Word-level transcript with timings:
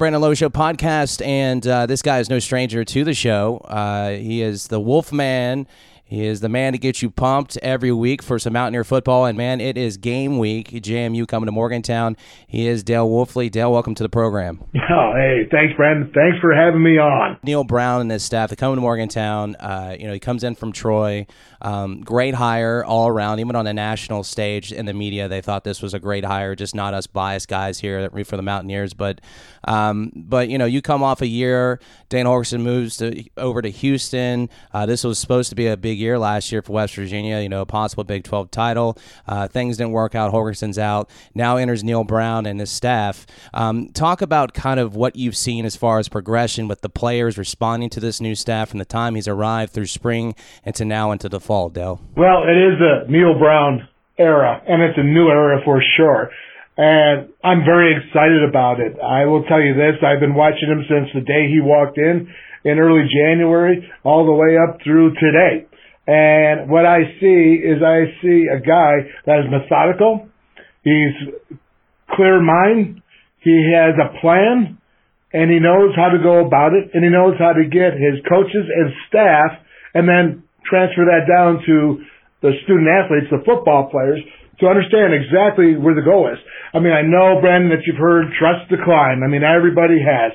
Brandon 0.00 0.22
Lowe 0.22 0.32
Show 0.32 0.48
podcast, 0.48 1.22
and 1.26 1.66
uh, 1.66 1.84
this 1.84 2.00
guy 2.00 2.20
is 2.20 2.30
no 2.30 2.38
stranger 2.38 2.86
to 2.86 3.04
the 3.04 3.12
show. 3.12 3.58
Uh, 3.58 4.12
he 4.12 4.40
is 4.40 4.68
the 4.68 4.80
Wolf 4.80 5.12
Man. 5.12 5.66
He 6.10 6.26
is 6.26 6.40
the 6.40 6.48
man 6.48 6.72
to 6.72 6.78
get 6.78 7.02
you 7.02 7.08
pumped 7.08 7.56
every 7.58 7.92
week 7.92 8.20
for 8.20 8.40
some 8.40 8.54
Mountaineer 8.54 8.82
football. 8.82 9.26
And 9.26 9.38
man, 9.38 9.60
it 9.60 9.78
is 9.78 9.96
game 9.96 10.38
week. 10.38 10.70
JMU 10.70 11.28
coming 11.28 11.46
to 11.46 11.52
Morgantown. 11.52 12.16
He 12.48 12.66
is 12.66 12.82
Dale 12.82 13.08
Wolfley. 13.08 13.48
Dale, 13.48 13.70
welcome 13.70 13.94
to 13.94 14.02
the 14.02 14.08
program. 14.08 14.64
Oh, 14.92 15.12
hey, 15.14 15.46
thanks, 15.52 15.72
Brandon. 15.76 16.10
Thanks 16.12 16.38
for 16.40 16.52
having 16.52 16.82
me 16.82 16.98
on. 16.98 17.38
Neal 17.44 17.62
Brown 17.62 18.00
and 18.00 18.10
his 18.10 18.24
staff, 18.24 18.50
they 18.50 18.56
come 18.56 18.74
to 18.74 18.80
Morgantown. 18.80 19.54
Uh, 19.54 19.94
you 19.96 20.08
know, 20.08 20.12
he 20.12 20.18
comes 20.18 20.42
in 20.42 20.56
from 20.56 20.72
Troy. 20.72 21.28
Um, 21.62 22.00
great 22.00 22.34
hire 22.34 22.84
all 22.84 23.06
around, 23.06 23.38
even 23.38 23.54
on 23.54 23.64
the 23.64 23.72
national 23.72 24.24
stage 24.24 24.72
in 24.72 24.86
the 24.86 24.92
media. 24.92 25.28
They 25.28 25.42
thought 25.42 25.62
this 25.62 25.80
was 25.80 25.94
a 25.94 26.00
great 26.00 26.24
hire, 26.24 26.56
just 26.56 26.74
not 26.74 26.92
us 26.92 27.06
biased 27.06 27.46
guys 27.46 27.78
here 27.78 28.00
that 28.02 28.12
root 28.12 28.26
for 28.26 28.36
the 28.36 28.42
Mountaineers. 28.42 28.92
But, 28.92 29.20
um, 29.64 30.10
but 30.16 30.48
you 30.48 30.58
know, 30.58 30.64
you 30.64 30.82
come 30.82 31.04
off 31.04 31.20
a 31.20 31.26
year. 31.28 31.78
Dana 32.08 32.28
Holgorsen 32.28 32.62
moves 32.62 32.96
to, 32.96 33.24
over 33.36 33.62
to 33.62 33.70
Houston. 33.70 34.48
Uh, 34.72 34.86
this 34.86 35.04
was 35.04 35.20
supposed 35.20 35.50
to 35.50 35.54
be 35.54 35.68
a 35.68 35.76
big 35.76 35.99
year 36.00 36.18
last 36.18 36.50
year 36.50 36.62
for 36.62 36.72
West 36.72 36.94
Virginia. 36.94 37.40
You 37.40 37.48
know, 37.48 37.60
a 37.60 37.66
possible 37.66 38.02
Big 38.02 38.24
12 38.24 38.50
title. 38.50 38.98
Uh, 39.28 39.46
things 39.46 39.76
didn't 39.76 39.92
work 39.92 40.14
out. 40.14 40.32
Holgorsen's 40.32 40.78
out. 40.78 41.08
Now 41.34 41.56
enters 41.56 41.84
Neal 41.84 42.02
Brown 42.04 42.46
and 42.46 42.58
his 42.58 42.70
staff. 42.70 43.26
Um, 43.54 43.90
talk 43.90 44.22
about 44.22 44.54
kind 44.54 44.80
of 44.80 44.96
what 44.96 45.14
you've 45.14 45.36
seen 45.36 45.64
as 45.64 45.76
far 45.76 45.98
as 45.98 46.08
progression 46.08 46.66
with 46.66 46.80
the 46.80 46.88
players 46.88 47.38
responding 47.38 47.90
to 47.90 48.00
this 48.00 48.20
new 48.20 48.34
staff 48.34 48.70
from 48.70 48.78
the 48.78 48.84
time 48.84 49.14
he's 49.14 49.28
arrived 49.28 49.72
through 49.72 49.86
spring 49.86 50.34
into 50.64 50.84
now 50.84 51.12
into 51.12 51.28
the 51.28 51.40
fall, 51.40 51.68
Dell? 51.68 52.00
Well, 52.16 52.42
it 52.44 52.56
is 52.56 52.80
a 52.80 53.10
Neal 53.10 53.38
Brown 53.38 53.88
era, 54.18 54.62
and 54.66 54.82
it's 54.82 54.98
a 54.98 55.02
new 55.02 55.28
era 55.28 55.60
for 55.64 55.82
sure. 55.96 56.30
And 56.76 57.28
I'm 57.44 57.64
very 57.64 57.96
excited 57.96 58.42
about 58.42 58.80
it. 58.80 58.96
I 59.00 59.26
will 59.26 59.44
tell 59.44 59.60
you 59.60 59.74
this, 59.74 60.00
I've 60.02 60.20
been 60.20 60.34
watching 60.34 60.68
him 60.68 60.84
since 60.88 61.10
the 61.12 61.20
day 61.20 61.48
he 61.48 61.60
walked 61.60 61.98
in 61.98 62.32
in 62.64 62.78
early 62.78 63.08
January 63.08 63.90
all 64.04 64.26
the 64.26 64.32
way 64.32 64.56
up 64.56 64.80
through 64.82 65.14
today. 65.14 65.66
And 66.06 66.70
what 66.70 66.86
I 66.86 67.04
see 67.20 67.60
is 67.60 67.82
I 67.82 68.10
see 68.22 68.46
a 68.48 68.60
guy 68.60 69.06
that 69.26 69.40
is 69.40 69.46
methodical. 69.50 70.28
He's 70.82 71.14
clear 72.10 72.40
mind. 72.40 73.02
He 73.40 73.72
has 73.74 73.94
a 73.96 74.20
plan 74.20 74.78
and 75.32 75.50
he 75.50 75.60
knows 75.60 75.94
how 75.94 76.10
to 76.10 76.18
go 76.18 76.44
about 76.44 76.72
it 76.74 76.90
and 76.92 77.04
he 77.04 77.10
knows 77.10 77.38
how 77.38 77.52
to 77.52 77.64
get 77.64 77.94
his 77.94 78.18
coaches 78.28 78.66
and 78.66 78.90
staff 79.08 79.60
and 79.94 80.08
then 80.08 80.42
transfer 80.66 81.06
that 81.06 81.30
down 81.30 81.62
to 81.66 82.02
the 82.42 82.52
student 82.64 82.88
athletes, 82.88 83.28
the 83.30 83.44
football 83.44 83.88
players, 83.90 84.20
to 84.60 84.66
understand 84.66 85.12
exactly 85.12 85.76
where 85.76 85.94
the 85.94 86.04
goal 86.04 86.28
is. 86.28 86.38
I 86.72 86.80
mean, 86.80 86.92
I 86.92 87.02
know, 87.02 87.40
Brandon, 87.40 87.70
that 87.70 87.84
you've 87.86 88.00
heard 88.00 88.32
trust 88.38 88.68
the 88.70 88.76
climb. 88.84 89.22
I 89.24 89.28
mean, 89.28 89.42
everybody 89.44 90.00
has. 90.00 90.32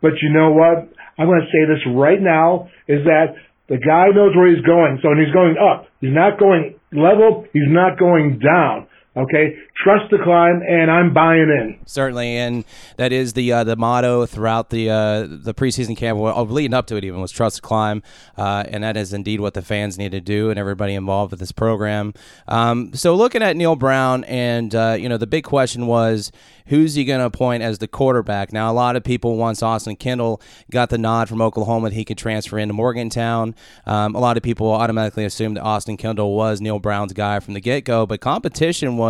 But 0.00 0.20
you 0.20 0.32
know 0.32 0.52
what? 0.52 0.88
I'm 1.18 1.26
going 1.26 1.40
to 1.40 1.52
say 1.52 1.64
this 1.64 1.80
right 1.96 2.20
now 2.20 2.68
is 2.88 3.04
that 3.04 3.36
the 3.68 3.78
guy 3.78 4.14
knows 4.14 4.34
where 4.34 4.48
he's 4.54 4.64
going. 4.64 4.98
So, 5.02 5.10
and 5.10 5.18
he's 5.18 5.34
going 5.34 5.56
up. 5.58 5.86
He's 6.00 6.14
not 6.14 6.38
going 6.38 6.78
level. 6.92 7.46
He's 7.52 7.68
not 7.68 7.98
going 7.98 8.38
down. 8.38 8.86
Okay, 9.16 9.56
trust 9.74 10.10
the 10.10 10.18
climb, 10.22 10.60
and 10.68 10.90
I'm 10.90 11.14
buying 11.14 11.48
in. 11.48 11.78
Certainly, 11.86 12.36
and 12.36 12.66
that 12.98 13.12
is 13.12 13.32
the 13.32 13.50
uh, 13.50 13.64
the 13.64 13.74
motto 13.74 14.26
throughout 14.26 14.68
the 14.68 14.90
uh, 14.90 15.26
the 15.26 15.54
preseason 15.54 15.96
camp, 15.96 16.18
well, 16.18 16.44
leading 16.44 16.74
up 16.74 16.86
to 16.88 16.96
it, 16.96 17.04
even 17.04 17.22
was 17.22 17.32
trust 17.32 17.56
the 17.56 17.62
climb, 17.62 18.02
uh, 18.36 18.64
and 18.68 18.84
that 18.84 18.94
is 18.94 19.14
indeed 19.14 19.40
what 19.40 19.54
the 19.54 19.62
fans 19.62 19.96
need 19.96 20.12
to 20.12 20.20
do, 20.20 20.50
and 20.50 20.58
everybody 20.58 20.92
involved 20.94 21.30
with 21.30 21.40
this 21.40 21.50
program. 21.50 22.12
Um, 22.46 22.92
so, 22.92 23.14
looking 23.14 23.42
at 23.42 23.56
Neal 23.56 23.74
Brown, 23.74 24.22
and 24.24 24.74
uh, 24.74 24.98
you 25.00 25.08
know, 25.08 25.16
the 25.16 25.26
big 25.26 25.44
question 25.44 25.86
was 25.86 26.30
who's 26.66 26.94
he 26.94 27.04
going 27.04 27.20
to 27.20 27.26
appoint 27.26 27.62
as 27.62 27.78
the 27.78 27.88
quarterback? 27.88 28.52
Now, 28.52 28.70
a 28.70 28.74
lot 28.74 28.96
of 28.96 29.04
people 29.04 29.36
once 29.36 29.62
Austin 29.62 29.96
Kendall 29.96 30.42
got 30.70 30.90
the 30.90 30.98
nod 30.98 31.28
from 31.28 31.40
Oklahoma 31.40 31.88
that 31.88 31.94
he 31.94 32.04
could 32.04 32.18
transfer 32.18 32.58
into 32.58 32.74
Morgantown. 32.74 33.54
Um, 33.86 34.14
a 34.14 34.18
lot 34.18 34.36
of 34.36 34.42
people 34.42 34.70
automatically 34.70 35.24
assumed 35.24 35.56
that 35.56 35.62
Austin 35.62 35.96
Kendall 35.96 36.34
was 36.34 36.60
Neal 36.60 36.80
Brown's 36.80 37.12
guy 37.12 37.40
from 37.40 37.54
the 37.54 37.60
get 37.60 37.84
go, 37.84 38.04
but 38.04 38.20
competition 38.20 38.96
was 38.96 39.05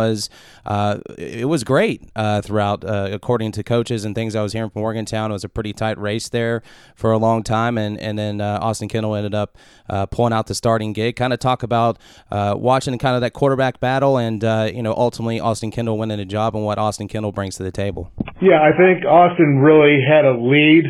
uh, 0.65 0.99
it 1.17 1.47
was 1.47 1.63
great 1.63 2.09
uh, 2.15 2.41
throughout, 2.41 2.83
uh, 2.83 3.09
according 3.11 3.51
to 3.53 3.63
coaches 3.63 4.05
and 4.05 4.15
things 4.15 4.35
I 4.35 4.41
was 4.41 4.53
hearing 4.53 4.69
from 4.69 4.81
Morgantown. 4.81 5.31
It 5.31 5.33
was 5.33 5.43
a 5.43 5.49
pretty 5.49 5.73
tight 5.73 5.97
race 5.97 6.29
there 6.29 6.61
for 6.95 7.11
a 7.11 7.17
long 7.17 7.43
time, 7.43 7.77
and 7.77 7.99
and 7.99 8.17
then 8.17 8.41
uh, 8.41 8.59
Austin 8.61 8.89
Kendall 8.89 9.15
ended 9.15 9.33
up 9.33 9.57
uh, 9.89 10.05
pulling 10.05 10.33
out 10.33 10.47
the 10.47 10.55
starting 10.55 10.93
gig. 10.93 11.15
Kind 11.15 11.33
of 11.33 11.39
talk 11.39 11.63
about 11.63 11.97
watching 12.31 12.97
kind 12.97 13.15
of 13.15 13.21
that 13.21 13.33
quarterback 13.33 13.79
battle, 13.79 14.17
and 14.17 14.43
you 14.75 14.83
know 14.83 14.93
ultimately 14.93 15.39
Austin 15.39 15.71
Kendall 15.71 15.97
winning 15.97 16.19
a 16.19 16.25
job 16.25 16.55
and 16.55 16.65
what 16.65 16.77
Austin 16.77 17.07
Kendall 17.07 17.31
brings 17.31 17.55
to 17.57 17.63
the 17.63 17.71
table? 17.71 18.11
Yeah, 18.41 18.61
I 18.61 18.71
think 18.77 19.05
Austin 19.05 19.59
really 19.59 19.99
had 20.07 20.25
a 20.25 20.37
lead 20.37 20.85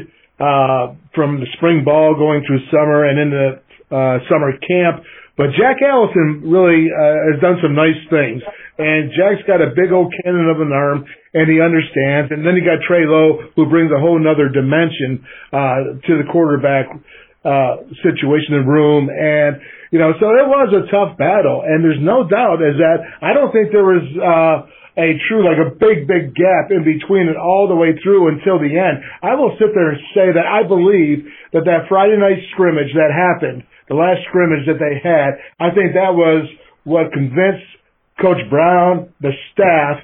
from 1.18 1.40
the 1.40 1.48
spring 1.54 1.84
ball 1.84 2.16
going 2.16 2.44
through 2.46 2.60
summer 2.70 3.06
and 3.08 3.20
into 3.20 3.62
uh, 3.92 4.20
summer 4.30 4.52
camp. 4.60 5.04
But 5.38 5.54
Jack 5.54 5.78
Allison 5.86 6.42
really 6.44 6.90
uh, 6.90 7.32
has 7.32 7.42
done 7.42 7.58
some 7.62 7.76
nice 7.76 8.02
things. 8.10 8.42
And 8.78 9.10
Jack's 9.10 9.42
got 9.50 9.58
a 9.58 9.74
big 9.74 9.90
old 9.92 10.14
cannon 10.22 10.50
of 10.54 10.62
an 10.62 10.70
arm, 10.70 11.06
and 11.34 11.50
he 11.50 11.58
understands. 11.58 12.30
And 12.30 12.46
then 12.46 12.54
you 12.54 12.62
got 12.62 12.86
Trey 12.86 13.10
Lowe, 13.10 13.50
who 13.58 13.66
brings 13.66 13.90
a 13.90 14.00
whole 14.00 14.22
nother 14.22 14.50
dimension 14.54 15.26
uh, 15.50 15.98
to 16.06 16.12
the 16.22 16.26
quarterback 16.30 16.86
uh, 17.42 17.90
situation 18.06 18.54
and 18.62 18.70
room. 18.70 19.10
And, 19.10 19.58
you 19.90 19.98
know, 19.98 20.14
so 20.20 20.30
it 20.30 20.46
was 20.46 20.70
a 20.78 20.86
tough 20.94 21.18
battle. 21.18 21.66
And 21.66 21.82
there's 21.82 22.02
no 22.02 22.30
doubt 22.30 22.62
is 22.62 22.78
that 22.78 23.02
I 23.22 23.34
don't 23.34 23.50
think 23.50 23.74
there 23.74 23.88
was 23.88 24.06
uh, 24.14 24.70
a 24.98 25.18
true, 25.30 25.46
like 25.46 25.62
a 25.62 25.74
big, 25.78 26.10
big 26.10 26.34
gap 26.34 26.74
in 26.74 26.82
between 26.82 27.30
it 27.30 27.38
all 27.38 27.70
the 27.70 27.78
way 27.78 27.94
through 28.02 28.34
until 28.34 28.58
the 28.58 28.74
end. 28.74 29.02
I 29.22 29.38
will 29.38 29.54
sit 29.62 29.74
there 29.74 29.94
and 29.94 30.02
say 30.14 30.34
that 30.34 30.46
I 30.46 30.66
believe 30.66 31.30
that 31.54 31.66
that 31.70 31.86
Friday 31.90 32.18
night 32.18 32.42
scrimmage 32.54 32.94
that 32.98 33.14
happened, 33.14 33.62
the 33.90 33.96
last 33.96 34.26
scrimmage 34.30 34.66
that 34.66 34.82
they 34.82 34.98
had, 34.98 35.38
I 35.62 35.70
think 35.74 35.94
that 35.94 36.18
was 36.18 36.50
what 36.84 37.14
convinced 37.14 37.77
Coach 38.22 38.42
Brown, 38.50 39.14
the 39.22 39.32
staff, 39.54 40.04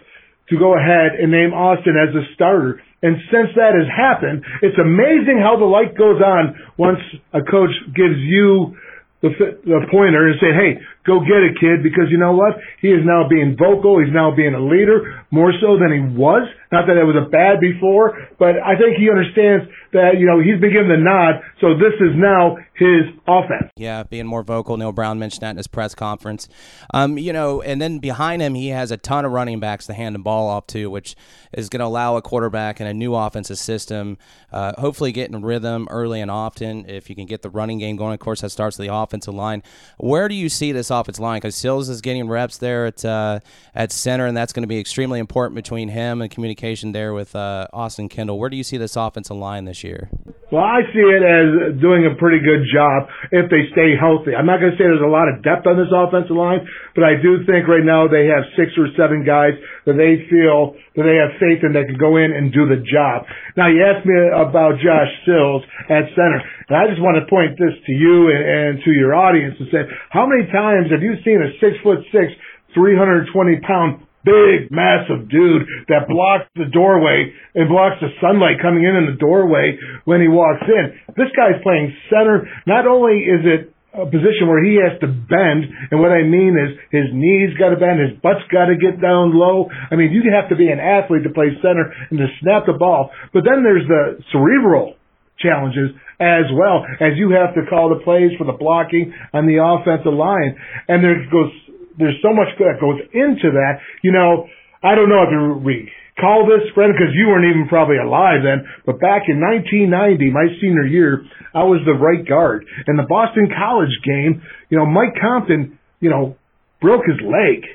to 0.50 0.58
go 0.58 0.76
ahead 0.78 1.20
and 1.20 1.32
name 1.32 1.54
Austin 1.54 1.96
as 1.98 2.14
a 2.14 2.24
starter. 2.36 2.82
And 3.02 3.18
since 3.32 3.50
that 3.56 3.74
has 3.76 3.88
happened, 3.90 4.44
it's 4.62 4.78
amazing 4.78 5.40
how 5.42 5.58
the 5.58 5.66
light 5.66 5.98
goes 5.98 6.22
on 6.22 6.56
once 6.78 7.00
a 7.34 7.42
coach 7.42 7.74
gives 7.96 8.20
you 8.20 8.78
the, 9.22 9.30
the 9.64 9.88
pointer 9.90 10.28
and 10.28 10.36
say, 10.40 10.52
hey, 10.52 10.80
go 11.06 11.20
get 11.20 11.44
it, 11.44 11.60
kid, 11.60 11.84
because 11.84 12.08
you 12.10 12.18
know 12.18 12.34
what? 12.34 12.56
He 12.82 12.90
is 12.90 13.04
now 13.04 13.28
being 13.28 13.56
vocal. 13.58 14.00
He's 14.00 14.14
now 14.14 14.34
being 14.36 14.54
a 14.54 14.64
leader 14.64 15.26
more 15.32 15.52
so 15.60 15.78
than 15.78 15.92
he 15.92 16.02
was. 16.18 16.48
Not 16.72 16.88
that 16.88 16.98
it 16.98 17.06
was 17.06 17.16
a 17.16 17.30
bad 17.30 17.60
before, 17.60 18.18
but 18.40 18.58
I 18.58 18.74
think 18.76 18.98
he 18.98 19.10
understands 19.10 19.70
that, 19.94 20.18
you 20.18 20.26
know, 20.26 20.42
he's 20.42 20.60
been 20.60 20.74
given 20.74 20.90
the 20.90 20.98
nod, 20.98 21.44
so 21.62 21.78
this 21.78 21.94
is 22.02 22.18
now 22.18 22.58
his 22.74 23.14
offense. 23.28 23.70
Yeah, 23.76 24.02
being 24.02 24.26
more 24.26 24.42
vocal. 24.42 24.76
Neal 24.76 24.92
Brown 24.92 25.20
mentioned 25.20 25.42
that 25.42 25.52
in 25.52 25.58
his 25.58 25.68
press 25.68 25.94
conference. 25.94 26.50
Um, 26.94 27.20
you 27.20 27.32
know, 27.32 27.62
and 27.62 27.80
then 27.80 28.00
behind 28.00 28.42
him, 28.42 28.56
he 28.56 28.70
has 28.70 28.90
a 28.90 28.98
ton 28.98 29.24
of 29.24 29.32
running 29.32 29.60
backs 29.60 29.86
to 29.86 29.94
hand 29.94 30.16
the 30.16 30.20
ball 30.20 30.48
off 30.48 30.66
to, 30.68 30.90
which 30.90 31.16
is 31.54 31.70
going 31.70 31.82
to 31.82 31.86
allow 31.86 32.18
a 32.18 32.24
quarterback 32.24 32.82
in 32.82 32.88
a 32.88 32.94
new 32.94 33.14
offensive 33.14 33.60
system, 33.60 34.18
uh, 34.52 34.74
hopefully 34.80 35.12
getting 35.12 35.44
rhythm 35.44 35.88
early 35.92 36.22
and 36.22 36.32
often. 36.32 36.90
If 36.90 37.08
you 37.08 37.16
can 37.16 37.28
get 37.28 37.44
the 37.44 37.52
running 37.52 37.78
game 37.78 37.96
going, 37.98 38.14
of 38.14 38.20
course, 38.20 38.42
that 38.42 38.50
starts 38.50 38.78
the 38.78 38.92
offensive 38.92 39.36
line. 39.36 39.62
Where 39.98 40.28
do 40.28 40.34
you 40.34 40.50
see 40.50 40.72
this 40.72 40.90
offensive 40.94 41.22
line? 41.22 41.38
Because 41.38 41.56
Sills 41.56 41.90
is 41.90 42.02
getting 42.02 42.30
reps 42.30 42.58
there 42.58 42.86
at 42.86 43.04
uh, 43.04 43.40
at 43.76 43.92
center, 43.92 44.26
and 44.26 44.38
that's 44.38 44.54
going 44.54 44.64
to 44.64 44.68
be 44.68 44.80
extremely 44.80 45.20
important 45.20 45.56
between 45.56 45.90
him 45.90 46.22
and 46.22 46.32
communication 46.32 46.92
there 46.92 47.14
with 47.14 47.36
uh, 47.36 47.68
Austin 47.74 48.10
Kendall. 48.10 48.40
Where 48.40 48.50
do 48.50 48.58
you 48.58 48.64
see 48.64 48.78
this 48.78 48.96
offensive 48.96 49.38
line 49.38 49.66
this 49.66 49.84
year? 49.84 50.10
Well, 50.52 50.62
I 50.62 50.86
see 50.94 51.02
it 51.02 51.26
as 51.26 51.82
doing 51.82 52.06
a 52.06 52.14
pretty 52.14 52.38
good 52.38 52.70
job 52.70 53.10
if 53.34 53.50
they 53.50 53.66
stay 53.74 53.98
healthy. 53.98 54.38
I'm 54.38 54.46
not 54.46 54.62
going 54.62 54.72
to 54.72 54.78
say 54.78 54.86
there's 54.86 55.02
a 55.02 55.10
lot 55.10 55.26
of 55.26 55.42
depth 55.42 55.66
on 55.66 55.82
this 55.82 55.90
offensive 55.90 56.38
line, 56.38 56.62
but 56.94 57.04
I 57.04 57.18
do 57.18 57.42
think 57.50 57.66
right 57.66 57.82
now 57.82 58.06
they 58.06 58.30
have 58.30 58.46
six 58.54 58.70
or 58.78 58.86
seven 58.94 59.26
guys 59.26 59.58
that 59.90 59.98
they 59.98 60.30
feel 60.30 60.78
that 60.94 61.10
they 61.10 61.18
have 61.18 61.34
faith 61.42 61.66
in 61.66 61.74
that 61.74 61.90
can 61.90 61.98
go 61.98 62.22
in 62.22 62.30
and 62.30 62.54
do 62.54 62.70
the 62.70 62.78
job. 62.86 63.26
Now, 63.58 63.66
you 63.66 63.82
asked 63.82 64.06
me 64.06 64.14
about 64.30 64.78
Josh 64.78 65.10
Sills 65.26 65.66
at 65.90 66.14
center, 66.14 66.40
and 66.70 66.78
I 66.78 66.86
just 66.86 67.02
want 67.02 67.18
to 67.18 67.26
point 67.26 67.58
this 67.58 67.74
to 67.74 67.94
you 67.94 68.30
and, 68.30 68.44
and 68.46 68.72
to 68.86 68.92
your 68.94 69.18
audience 69.18 69.58
and 69.58 69.68
say, 69.74 69.84
how 70.14 70.30
many 70.30 70.46
times 70.54 70.83
have 70.92 71.04
you 71.04 71.16
seen 71.24 71.40
a 71.40 71.52
six 71.60 71.78
foot 71.84 72.04
six, 72.12 72.34
320 72.74 73.62
pound 73.62 74.04
big, 74.24 74.72
massive 74.72 75.28
dude 75.28 75.68
that 75.92 76.08
blocks 76.08 76.48
the 76.56 76.68
doorway 76.72 77.32
and 77.56 77.68
blocks 77.68 78.00
the 78.00 78.12
sunlight 78.24 78.60
coming 78.64 78.84
in 78.84 78.96
in 78.96 79.06
the 79.12 79.20
doorway 79.20 79.76
when 80.08 80.24
he 80.24 80.28
walks 80.28 80.64
in. 80.64 80.96
This 81.16 81.32
guy's 81.36 81.60
playing 81.62 81.92
center. 82.10 82.48
Not 82.66 82.88
only 82.88 83.28
is 83.28 83.44
it 83.44 83.74
a 83.94 84.10
position 84.10 84.50
where 84.50 84.64
he 84.64 84.82
has 84.82 84.98
to 85.06 85.08
bend, 85.08 85.70
and 85.92 86.02
what 86.02 86.10
I 86.10 86.26
mean 86.26 86.58
is 86.58 86.74
his 86.90 87.14
knees 87.14 87.54
got 87.62 87.70
to 87.70 87.78
bend, 87.78 88.02
his 88.02 88.18
butt's 88.26 88.42
got 88.50 88.66
to 88.66 88.76
get 88.80 88.98
down 88.98 89.38
low. 89.38 89.70
I 89.70 89.96
mean, 89.96 90.10
you 90.10 90.26
have 90.34 90.50
to 90.50 90.58
be 90.58 90.72
an 90.72 90.82
athlete 90.82 91.24
to 91.24 91.30
play 91.30 91.54
center 91.62 91.94
and 92.10 92.18
to 92.18 92.26
snap 92.42 92.66
the 92.66 92.74
ball. 92.74 93.12
But 93.34 93.46
then 93.46 93.62
there's 93.62 93.86
the 93.86 94.18
cerebral 94.34 94.98
challenges 95.40 95.92
as 96.20 96.46
well 96.54 96.86
as 97.02 97.18
you 97.18 97.32
have 97.32 97.54
to 97.56 97.66
call 97.70 97.90
the 97.90 98.04
plays 98.04 98.32
for 98.38 98.46
the 98.46 98.56
blocking 98.56 99.14
on 99.34 99.46
the 99.46 99.60
offensive 99.60 100.14
line. 100.14 100.56
And 100.88 101.04
there 101.04 101.20
goes 101.32 101.52
there's 101.98 102.18
so 102.22 102.34
much 102.34 102.50
that 102.58 102.82
goes 102.82 103.00
into 103.14 103.54
that. 103.54 103.78
You 104.02 104.12
know, 104.12 104.48
I 104.82 104.96
don't 104.96 105.10
know 105.10 105.24
if 105.24 105.30
you 105.30 105.88
call 106.20 106.46
this 106.46 106.70
friend 106.74 106.94
because 106.94 107.14
you 107.14 107.28
weren't 107.28 107.46
even 107.46 107.68
probably 107.68 107.98
alive 107.98 108.42
then. 108.44 108.66
But 108.86 109.00
back 109.00 109.30
in 109.30 109.42
1990, 109.42 110.32
my 110.32 110.48
senior 110.62 110.86
year, 110.86 111.26
I 111.54 111.64
was 111.64 111.82
the 111.86 111.94
right 111.94 112.26
guard. 112.26 112.66
In 112.88 112.98
the 112.98 113.08
Boston 113.08 113.50
College 113.50 113.94
game, 114.06 114.42
you 114.70 114.78
know, 114.78 114.86
Mike 114.86 115.14
Compton, 115.20 115.80
you 116.00 116.10
know, 116.10 116.36
broke 116.82 117.06
his 117.06 117.22
leg. 117.22 117.66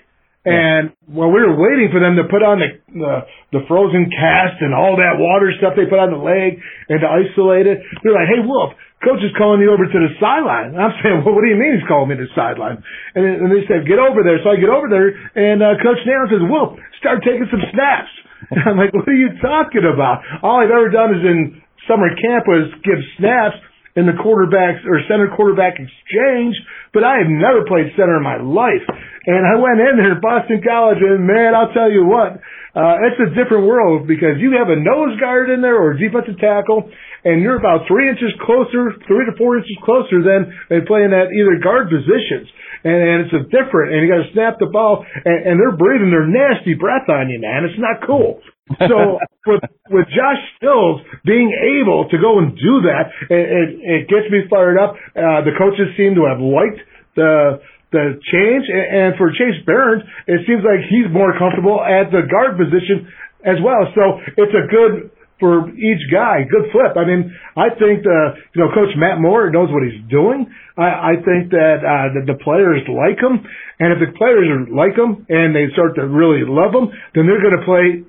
And 0.49 0.85
while 1.07 1.29
we 1.29 1.41
were 1.45 1.57
waiting 1.57 1.93
for 1.93 2.01
them 2.01 2.17
to 2.17 2.25
put 2.25 2.41
on 2.41 2.61
the, 2.61 2.71
the 2.93 3.15
the 3.59 3.63
frozen 3.69 4.09
cast 4.09 4.61
and 4.65 4.73
all 4.73 4.97
that 4.97 5.21
water 5.21 5.53
stuff 5.57 5.77
they 5.77 5.89
put 5.89 6.01
on 6.01 6.13
the 6.13 6.21
leg 6.21 6.57
and 6.89 7.01
to 7.01 7.09
isolate 7.09 7.69
it, 7.69 7.81
they're 8.01 8.17
like, 8.17 8.29
"Hey, 8.29 8.41
Wolf, 8.41 8.73
coach 9.05 9.21
is 9.21 9.33
calling 9.37 9.61
you 9.61 9.73
over 9.73 9.85
to 9.85 9.99
the 9.99 10.13
sideline." 10.17 10.77
I'm 10.77 10.95
saying, 11.01 11.23
"Well, 11.25 11.37
what 11.37 11.45
do 11.45 11.51
you 11.53 11.61
mean 11.61 11.77
he's 11.77 11.89
calling 11.89 12.09
me 12.13 12.17
to 12.17 12.27
the 12.27 12.35
sideline?" 12.37 12.81
And, 13.15 13.25
and 13.47 13.49
they 13.53 13.65
said, 13.69 13.85
"Get 13.85 14.01
over 14.01 14.25
there." 14.25 14.41
So 14.41 14.53
I 14.53 14.57
get 14.57 14.73
over 14.73 14.89
there, 14.89 15.13
and 15.37 15.61
uh, 15.61 15.77
Coach 15.85 16.01
Nehlen 16.09 16.29
says, 16.33 16.45
"Wolf, 16.45 16.81
start 16.99 17.21
taking 17.23 17.49
some 17.53 17.63
snaps." 17.75 18.13
And 18.55 18.63
I'm 18.65 18.79
like, 18.79 18.95
"What 18.95 19.05
are 19.11 19.19
you 19.19 19.35
talking 19.43 19.83
about? 19.83 20.23
All 20.47 20.63
I've 20.63 20.71
ever 20.71 20.89
done 20.89 21.11
is 21.11 21.27
in 21.27 21.61
summer 21.91 22.09
camp 22.15 22.47
was 22.47 22.71
give 22.87 23.03
snaps." 23.19 23.59
In 23.99 24.07
the 24.07 24.15
quarterbacks 24.15 24.87
or 24.87 25.03
center 25.11 25.27
quarterback 25.35 25.75
exchange, 25.83 26.55
but 26.95 27.03
I 27.03 27.19
have 27.19 27.27
never 27.27 27.67
played 27.67 27.91
center 27.99 28.23
in 28.23 28.23
my 28.23 28.39
life. 28.39 28.87
And 29.27 29.43
I 29.43 29.59
went 29.59 29.83
in 29.83 29.99
there 29.99 30.15
at 30.15 30.23
Boston 30.23 30.63
College, 30.63 31.03
and 31.03 31.27
man, 31.27 31.59
I'll 31.59 31.75
tell 31.75 31.91
you 31.91 32.07
what, 32.07 32.39
uh, 32.79 32.95
it's 33.11 33.19
a 33.19 33.35
different 33.35 33.67
world 33.67 34.07
because 34.07 34.39
you 34.39 34.55
have 34.55 34.71
a 34.71 34.79
nose 34.79 35.19
guard 35.19 35.51
in 35.51 35.59
there 35.67 35.75
or 35.75 35.93
a 35.93 35.99
defensive 35.99 36.39
tackle, 36.39 36.87
and 37.27 37.43
you're 37.43 37.59
about 37.59 37.91
three 37.91 38.07
inches 38.07 38.31
closer, 38.47 38.95
three 39.11 39.27
to 39.27 39.35
four 39.35 39.59
inches 39.59 39.75
closer 39.83 40.23
than 40.23 40.55
they 40.71 40.79
playing 40.87 41.11
at 41.11 41.35
either 41.35 41.59
guard 41.59 41.91
positions. 41.91 42.47
And, 42.87 42.95
and 42.95 43.17
it's 43.27 43.35
a 43.35 43.43
different, 43.51 43.91
and 43.91 44.07
you 44.07 44.09
got 44.09 44.23
to 44.23 44.31
snap 44.31 44.63
the 44.63 44.71
ball, 44.71 45.03
and, 45.03 45.39
and 45.43 45.55
they're 45.59 45.75
breathing 45.75 46.15
their 46.15 46.31
nasty 46.31 46.79
breath 46.79 47.11
on 47.11 47.27
you, 47.27 47.43
man. 47.43 47.67
It's 47.67 47.83
not 47.83 48.07
cool. 48.07 48.39
So 48.79 49.19
with 49.47 49.63
with 49.91 50.07
Josh 50.11 50.43
Sills 50.61 51.01
being 51.25 51.53
able 51.81 52.09
to 52.11 52.17
go 52.19 52.39
and 52.39 52.57
do 52.57 52.83
that, 52.91 53.13
it, 53.31 53.45
it, 53.47 53.69
it 53.81 54.03
gets 54.09 54.27
me 54.31 54.45
fired 54.51 54.77
up. 54.77 54.95
Uh, 55.15 55.47
the 55.47 55.55
coaches 55.57 55.95
seem 55.97 56.15
to 56.17 56.27
have 56.27 56.43
liked 56.43 56.83
the 57.15 57.63
the 57.91 58.21
change, 58.21 58.69
and 58.69 59.17
for 59.17 59.33
Chase 59.33 59.65
Behrens, 59.65 60.05
it 60.29 60.45
seems 60.45 60.61
like 60.61 60.85
he's 60.93 61.09
more 61.09 61.33
comfortable 61.39 61.81
at 61.81 62.13
the 62.13 62.21
guard 62.29 62.61
position 62.61 63.09
as 63.41 63.57
well. 63.65 63.89
So 63.97 64.21
it's 64.37 64.53
a 64.53 64.65
good 64.69 65.11
for 65.41 65.71
each 65.71 66.03
guy, 66.11 66.43
good 66.51 66.69
flip. 66.75 66.99
I 66.99 67.07
mean, 67.07 67.31
I 67.57 67.71
think 67.71 68.03
the 68.03 68.21
you 68.53 68.59
know 68.61 68.69
Coach 68.75 68.93
Matt 68.99 69.23
Moore 69.23 69.49
knows 69.51 69.71
what 69.71 69.87
he's 69.87 70.03
doing. 70.11 70.51
I, 70.77 71.15
I 71.15 71.23
think 71.23 71.55
that 71.55 71.81
uh, 71.81 72.07
that 72.19 72.25
the 72.27 72.37
players 72.43 72.83
like 72.91 73.23
him, 73.23 73.41
and 73.79 73.89
if 73.95 73.99
the 74.03 74.13
players 74.19 74.69
like 74.69 74.99
him 74.99 75.25
and 75.31 75.55
they 75.55 75.71
start 75.73 75.95
to 75.97 76.05
really 76.05 76.43
love 76.45 76.75
him, 76.75 76.91
then 77.15 77.25
they're 77.25 77.41
going 77.41 77.57
to 77.57 77.65
play 77.65 78.05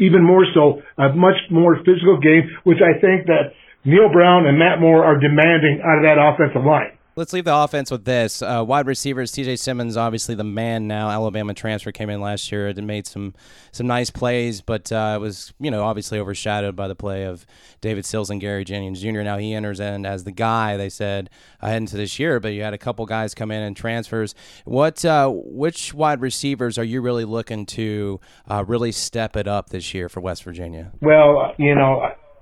even 0.00 0.24
more 0.24 0.44
so 0.54 0.82
a 0.98 1.12
much 1.14 1.36
more 1.50 1.76
physical 1.84 2.18
game, 2.18 2.48
which 2.64 2.80
I 2.80 2.98
think 2.98 3.26
that 3.26 3.52
Neal 3.84 4.10
Brown 4.12 4.46
and 4.46 4.58
Matt 4.58 4.80
Moore 4.80 5.04
are 5.04 5.20
demanding 5.20 5.80
out 5.84 6.00
of 6.00 6.04
that 6.04 6.18
offensive 6.18 6.64
line. 6.64 6.96
Let's 7.20 7.34
leave 7.34 7.44
the 7.44 7.54
offense 7.54 7.90
with 7.90 8.06
this. 8.06 8.40
Uh, 8.40 8.64
wide 8.66 8.86
receivers, 8.86 9.30
T.J. 9.30 9.56
Simmons, 9.56 9.98
obviously 9.98 10.34
the 10.34 10.42
man 10.42 10.88
now. 10.88 11.10
Alabama 11.10 11.52
transfer 11.52 11.92
came 11.92 12.08
in 12.08 12.22
last 12.22 12.50
year 12.50 12.68
and 12.68 12.86
made 12.86 13.06
some 13.06 13.34
some 13.72 13.86
nice 13.86 14.08
plays, 14.08 14.62
but 14.62 14.90
uh, 14.90 15.12
it 15.16 15.20
was 15.20 15.52
you 15.60 15.70
know 15.70 15.84
obviously 15.84 16.18
overshadowed 16.18 16.74
by 16.74 16.88
the 16.88 16.94
play 16.94 17.24
of 17.24 17.44
David 17.82 18.06
Sills 18.06 18.30
and 18.30 18.40
Gary 18.40 18.64
Jennings 18.64 19.02
Jr. 19.02 19.20
Now 19.20 19.36
he 19.36 19.52
enters 19.52 19.80
in 19.80 20.06
as 20.06 20.24
the 20.24 20.32
guy 20.32 20.78
they 20.78 20.88
said 20.88 21.28
ahead 21.60 21.76
into 21.76 21.98
this 21.98 22.18
year, 22.18 22.40
but 22.40 22.54
you 22.54 22.62
had 22.62 22.72
a 22.72 22.78
couple 22.78 23.04
guys 23.04 23.34
come 23.34 23.50
in 23.50 23.62
and 23.62 23.76
transfers. 23.76 24.34
What 24.64 25.04
uh, 25.04 25.30
which 25.30 25.92
wide 25.92 26.22
receivers 26.22 26.78
are 26.78 26.84
you 26.84 27.02
really 27.02 27.26
looking 27.26 27.66
to 27.66 28.18
uh, 28.48 28.64
really 28.66 28.92
step 28.92 29.36
it 29.36 29.46
up 29.46 29.68
this 29.68 29.92
year 29.92 30.08
for 30.08 30.22
West 30.22 30.42
Virginia? 30.42 30.90
Well, 31.02 31.52
you 31.58 31.74
know, 31.74 32.00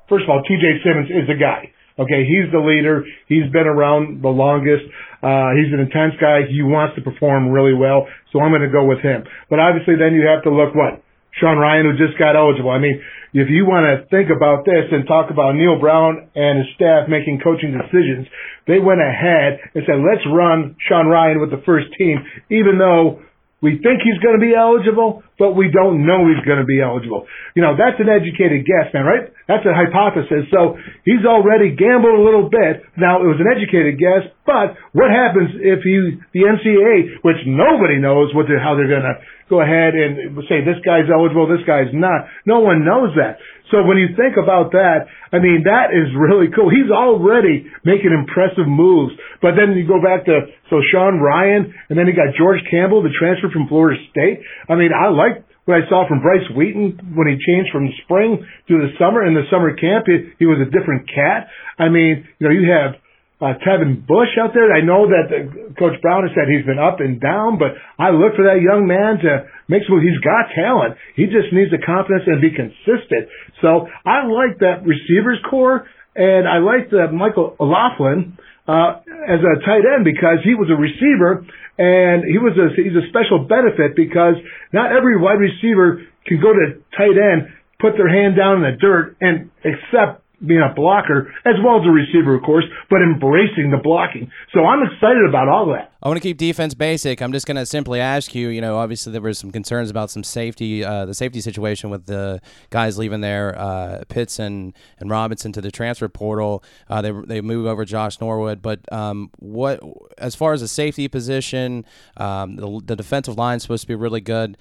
first 0.08 0.22
of 0.22 0.30
all, 0.30 0.40
T.J. 0.44 0.84
Simmons 0.84 1.10
is 1.10 1.28
a 1.28 1.36
guy 1.36 1.72
Okay, 1.98 2.22
he's 2.22 2.46
the 2.54 2.62
leader. 2.62 3.02
He's 3.26 3.50
been 3.50 3.66
around 3.66 4.22
the 4.22 4.30
longest. 4.30 4.86
Uh, 5.18 5.50
he's 5.58 5.74
an 5.74 5.82
intense 5.82 6.14
guy. 6.22 6.46
He 6.46 6.62
wants 6.62 6.94
to 6.94 7.02
perform 7.02 7.50
really 7.50 7.74
well, 7.74 8.06
so 8.32 8.38
I'm 8.38 8.54
going 8.54 8.62
to 8.62 8.70
go 8.70 8.86
with 8.86 9.02
him. 9.02 9.26
But 9.50 9.58
obviously, 9.58 9.98
then 9.98 10.14
you 10.14 10.22
have 10.30 10.46
to 10.46 10.52
look 10.54 10.78
what 10.78 11.02
Sean 11.34 11.58
Ryan, 11.58 11.90
who 11.90 11.98
just 11.98 12.18
got 12.18 12.38
eligible. 12.38 12.70
I 12.70 12.78
mean, 12.78 13.02
if 13.34 13.50
you 13.50 13.66
want 13.66 13.84
to 13.84 14.06
think 14.08 14.30
about 14.30 14.64
this 14.64 14.88
and 14.90 15.06
talk 15.06 15.30
about 15.30 15.54
Neal 15.54 15.78
Brown 15.78 16.30
and 16.34 16.64
his 16.64 16.70
staff 16.74 17.10
making 17.10 17.42
coaching 17.44 17.76
decisions, 17.76 18.26
they 18.66 18.78
went 18.78 19.02
ahead 19.02 19.60
and 19.74 19.84
said, 19.84 20.00
let's 20.00 20.24
run 20.30 20.76
Sean 20.88 21.06
Ryan 21.06 21.40
with 21.40 21.50
the 21.50 21.62
first 21.66 21.92
team, 21.98 22.24
even 22.48 22.78
though 22.78 23.20
we 23.58 23.74
think 23.82 24.06
he's 24.06 24.18
going 24.22 24.38
to 24.38 24.44
be 24.44 24.54
eligible, 24.54 25.26
but 25.34 25.58
we 25.58 25.66
don't 25.66 26.06
know 26.06 26.30
he's 26.30 26.42
going 26.46 26.62
to 26.62 26.68
be 26.68 26.78
eligible. 26.78 27.26
You 27.58 27.62
know, 27.66 27.74
that's 27.74 27.98
an 27.98 28.06
educated 28.06 28.62
guess, 28.62 28.94
man, 28.94 29.02
right? 29.02 29.34
That's 29.50 29.66
a 29.66 29.74
hypothesis. 29.74 30.46
So 30.54 30.78
he's 31.02 31.26
already 31.26 31.74
gambled 31.74 32.14
a 32.14 32.22
little 32.22 32.46
bit. 32.46 32.86
Now, 32.94 33.18
it 33.18 33.26
was 33.26 33.42
an 33.42 33.50
educated 33.50 33.98
guess, 33.98 34.30
but 34.46 34.78
what 34.94 35.10
happens 35.10 35.58
if 35.58 35.82
he, 35.82 36.22
the 36.30 36.46
NCAA, 36.46 37.26
which 37.26 37.42
nobody 37.50 37.98
knows 37.98 38.30
what 38.30 38.46
they're, 38.46 38.62
how 38.62 38.78
they're 38.78 38.90
going 38.90 39.06
to 39.06 39.18
go 39.50 39.58
ahead 39.58 39.98
and 39.98 40.38
say 40.46 40.62
this 40.62 40.78
guy's 40.86 41.10
eligible, 41.10 41.50
this 41.50 41.66
guy's 41.66 41.90
not. 41.90 42.30
No 42.46 42.60
one 42.60 42.86
knows 42.86 43.16
that. 43.18 43.42
So 43.70 43.84
when 43.84 44.00
you 44.00 44.16
think 44.16 44.40
about 44.40 44.72
that, 44.72 45.08
I 45.32 45.38
mean, 45.38 45.68
that 45.68 45.92
is 45.92 46.08
really 46.16 46.48
cool. 46.54 46.72
He's 46.72 46.88
already 46.88 47.68
making 47.84 48.16
impressive 48.16 48.64
moves. 48.64 49.12
But 49.44 49.60
then 49.60 49.76
you 49.76 49.84
go 49.84 50.00
back 50.00 50.24
to, 50.24 50.48
so 50.72 50.80
Sean 50.88 51.20
Ryan, 51.20 51.72
and 51.88 51.94
then 51.98 52.08
you 52.08 52.16
got 52.16 52.32
George 52.36 52.64
Campbell, 52.70 53.04
the 53.04 53.12
transfer 53.12 53.52
from 53.52 53.68
Florida 53.68 54.00
State. 54.08 54.40
I 54.68 54.74
mean, 54.74 54.90
I 54.96 55.12
like 55.12 55.44
what 55.68 55.84
I 55.84 55.88
saw 55.92 56.08
from 56.08 56.24
Bryce 56.24 56.48
Wheaton 56.56 57.12
when 57.12 57.28
he 57.28 57.36
changed 57.36 57.68
from 57.68 57.92
spring 58.04 58.40
to 58.40 58.74
the 58.80 58.88
summer. 58.96 59.20
In 59.20 59.36
the 59.36 59.44
summer 59.52 59.76
camp, 59.76 60.08
he, 60.08 60.32
he 60.40 60.46
was 60.48 60.64
a 60.64 60.68
different 60.72 61.04
cat. 61.12 61.52
I 61.76 61.92
mean, 61.92 62.24
you 62.40 62.48
know, 62.48 62.54
you 62.56 62.72
have 62.72 62.96
uh, 63.40 63.54
Tevin 63.62 64.02
Bush 64.06 64.34
out 64.42 64.50
there. 64.54 64.74
I 64.74 64.82
know 64.82 65.06
that 65.06 65.30
uh, 65.30 65.74
Coach 65.78 66.00
Brown 66.02 66.26
has 66.26 66.34
said 66.34 66.50
he's 66.50 66.66
been 66.66 66.82
up 66.82 66.98
and 66.98 67.20
down, 67.20 67.58
but 67.58 67.78
I 67.94 68.10
look 68.10 68.34
for 68.34 68.42
that 68.50 68.58
young 68.58 68.90
man 68.90 69.22
to 69.22 69.46
make 69.70 69.86
sure 69.86 70.02
he's 70.02 70.18
got 70.26 70.50
talent. 70.58 70.98
He 71.14 71.30
just 71.30 71.54
needs 71.54 71.70
the 71.70 71.78
confidence 71.78 72.26
and 72.26 72.42
be 72.42 72.50
consistent. 72.50 73.30
So 73.62 73.86
I 74.02 74.26
like 74.26 74.58
that 74.58 74.82
receivers 74.82 75.38
core, 75.46 75.86
and 76.18 76.50
I 76.50 76.58
like 76.58 76.90
that 76.90 77.14
Michael 77.14 77.54
O'Laughlin 77.62 78.38
uh, 78.66 79.06
as 79.06 79.38
a 79.38 79.54
tight 79.62 79.86
end 79.86 80.02
because 80.02 80.42
he 80.42 80.58
was 80.58 80.68
a 80.68 80.76
receiver 80.76 81.46
and 81.78 82.26
he 82.26 82.36
was 82.36 82.58
a 82.58 82.74
he's 82.74 82.92
a 82.92 83.06
special 83.08 83.46
benefit 83.46 83.94
because 83.94 84.34
not 84.74 84.90
every 84.90 85.16
wide 85.16 85.38
receiver 85.38 86.02
can 86.26 86.42
go 86.42 86.52
to 86.52 86.82
tight 86.92 87.14
end, 87.14 87.54
put 87.80 87.94
their 87.94 88.10
hand 88.10 88.36
down 88.36 88.60
in 88.60 88.62
the 88.66 88.76
dirt, 88.76 89.16
and 89.22 89.48
accept 89.62 90.26
being 90.44 90.62
a 90.62 90.72
blocker 90.74 91.32
as 91.44 91.54
well 91.64 91.80
as 91.80 91.86
a 91.86 91.90
receiver, 91.90 92.34
of 92.34 92.42
course, 92.42 92.64
but 92.90 93.02
embracing 93.02 93.70
the 93.70 93.80
blocking. 93.82 94.30
So 94.54 94.64
I'm 94.64 94.82
excited 94.82 95.26
about 95.28 95.48
all 95.48 95.66
that. 95.72 95.92
I 96.00 96.08
want 96.08 96.16
to 96.16 96.28
keep 96.28 96.38
defense 96.38 96.74
basic. 96.74 97.20
I'm 97.20 97.32
just 97.32 97.46
going 97.46 97.56
to 97.56 97.66
simply 97.66 98.00
ask 98.00 98.32
you. 98.32 98.48
You 98.48 98.60
know, 98.60 98.78
obviously 98.78 99.10
there 99.10 99.20
were 99.20 99.34
some 99.34 99.50
concerns 99.50 99.90
about 99.90 100.10
some 100.10 100.22
safety, 100.22 100.84
uh, 100.84 101.06
the 101.06 101.14
safety 101.14 101.40
situation 101.40 101.90
with 101.90 102.06
the 102.06 102.40
guys 102.70 102.98
leaving 102.98 103.20
there, 103.20 103.58
uh, 103.58 104.04
Pitts 104.08 104.38
and, 104.38 104.74
and 105.00 105.10
Robinson 105.10 105.52
to 105.52 105.60
the 105.60 105.72
transfer 105.72 106.08
portal. 106.08 106.62
Uh, 106.88 107.02
they 107.02 107.10
they 107.10 107.40
move 107.40 107.66
over 107.66 107.84
Josh 107.84 108.20
Norwood, 108.20 108.62
but 108.62 108.80
um, 108.92 109.30
what 109.38 109.80
as 110.18 110.36
far 110.36 110.52
as 110.52 110.60
the 110.60 110.68
safety 110.68 111.08
position, 111.08 111.84
um, 112.16 112.56
the, 112.56 112.80
the 112.84 112.96
defensive 112.96 113.36
line 113.36 113.56
is 113.56 113.62
supposed 113.62 113.82
to 113.82 113.88
be 113.88 113.96
really 113.96 114.20
good. 114.20 114.56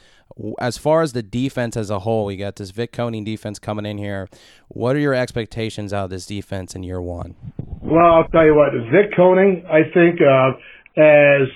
As 0.59 0.77
far 0.77 1.01
as 1.01 1.13
the 1.13 1.23
defense 1.23 1.75
as 1.75 1.89
a 1.89 1.99
whole, 1.99 2.25
we 2.25 2.37
got 2.37 2.57
this 2.57 2.71
Vic 2.71 2.91
Koenning 2.91 3.25
defense 3.25 3.59
coming 3.59 3.85
in 3.85 3.97
here. 3.97 4.27
What 4.67 4.95
are 4.95 4.99
your 4.99 5.13
expectations 5.13 5.93
out 5.93 6.05
of 6.05 6.09
this 6.09 6.25
defense 6.25 6.75
in 6.75 6.83
year 6.83 7.01
one? 7.01 7.35
Well, 7.81 8.05
I'll 8.05 8.27
tell 8.27 8.45
you 8.45 8.55
what, 8.55 8.71
Vic 8.91 9.13
Koenning, 9.17 9.65
I 9.65 9.83
think 9.93 10.19
of 10.21 10.55
as 10.97 11.47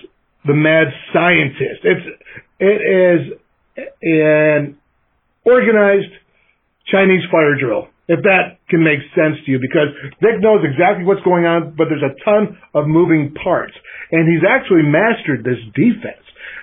the 0.45 0.53
mad 0.53 0.87
scientist. 1.13 1.81
It's 1.83 2.05
it 2.59 2.79
is 2.81 3.21
an 4.01 4.77
organized 5.45 6.13
Chinese 6.87 7.23
fire 7.31 7.57
drill. 7.59 7.87
If 8.07 8.23
that 8.23 8.59
can 8.69 8.83
make 8.83 8.99
sense 9.15 9.39
to 9.45 9.51
you, 9.51 9.59
because 9.59 9.95
Vic 10.19 10.41
knows 10.41 10.65
exactly 10.67 11.05
what's 11.05 11.23
going 11.23 11.45
on, 11.45 11.75
but 11.77 11.87
there's 11.87 12.03
a 12.03 12.11
ton 12.25 12.59
of 12.73 12.87
moving 12.87 13.33
parts, 13.33 13.73
and 14.11 14.27
he's 14.27 14.43
actually 14.43 14.83
mastered 14.83 15.45
this 15.45 15.61
defense. 15.73 16.20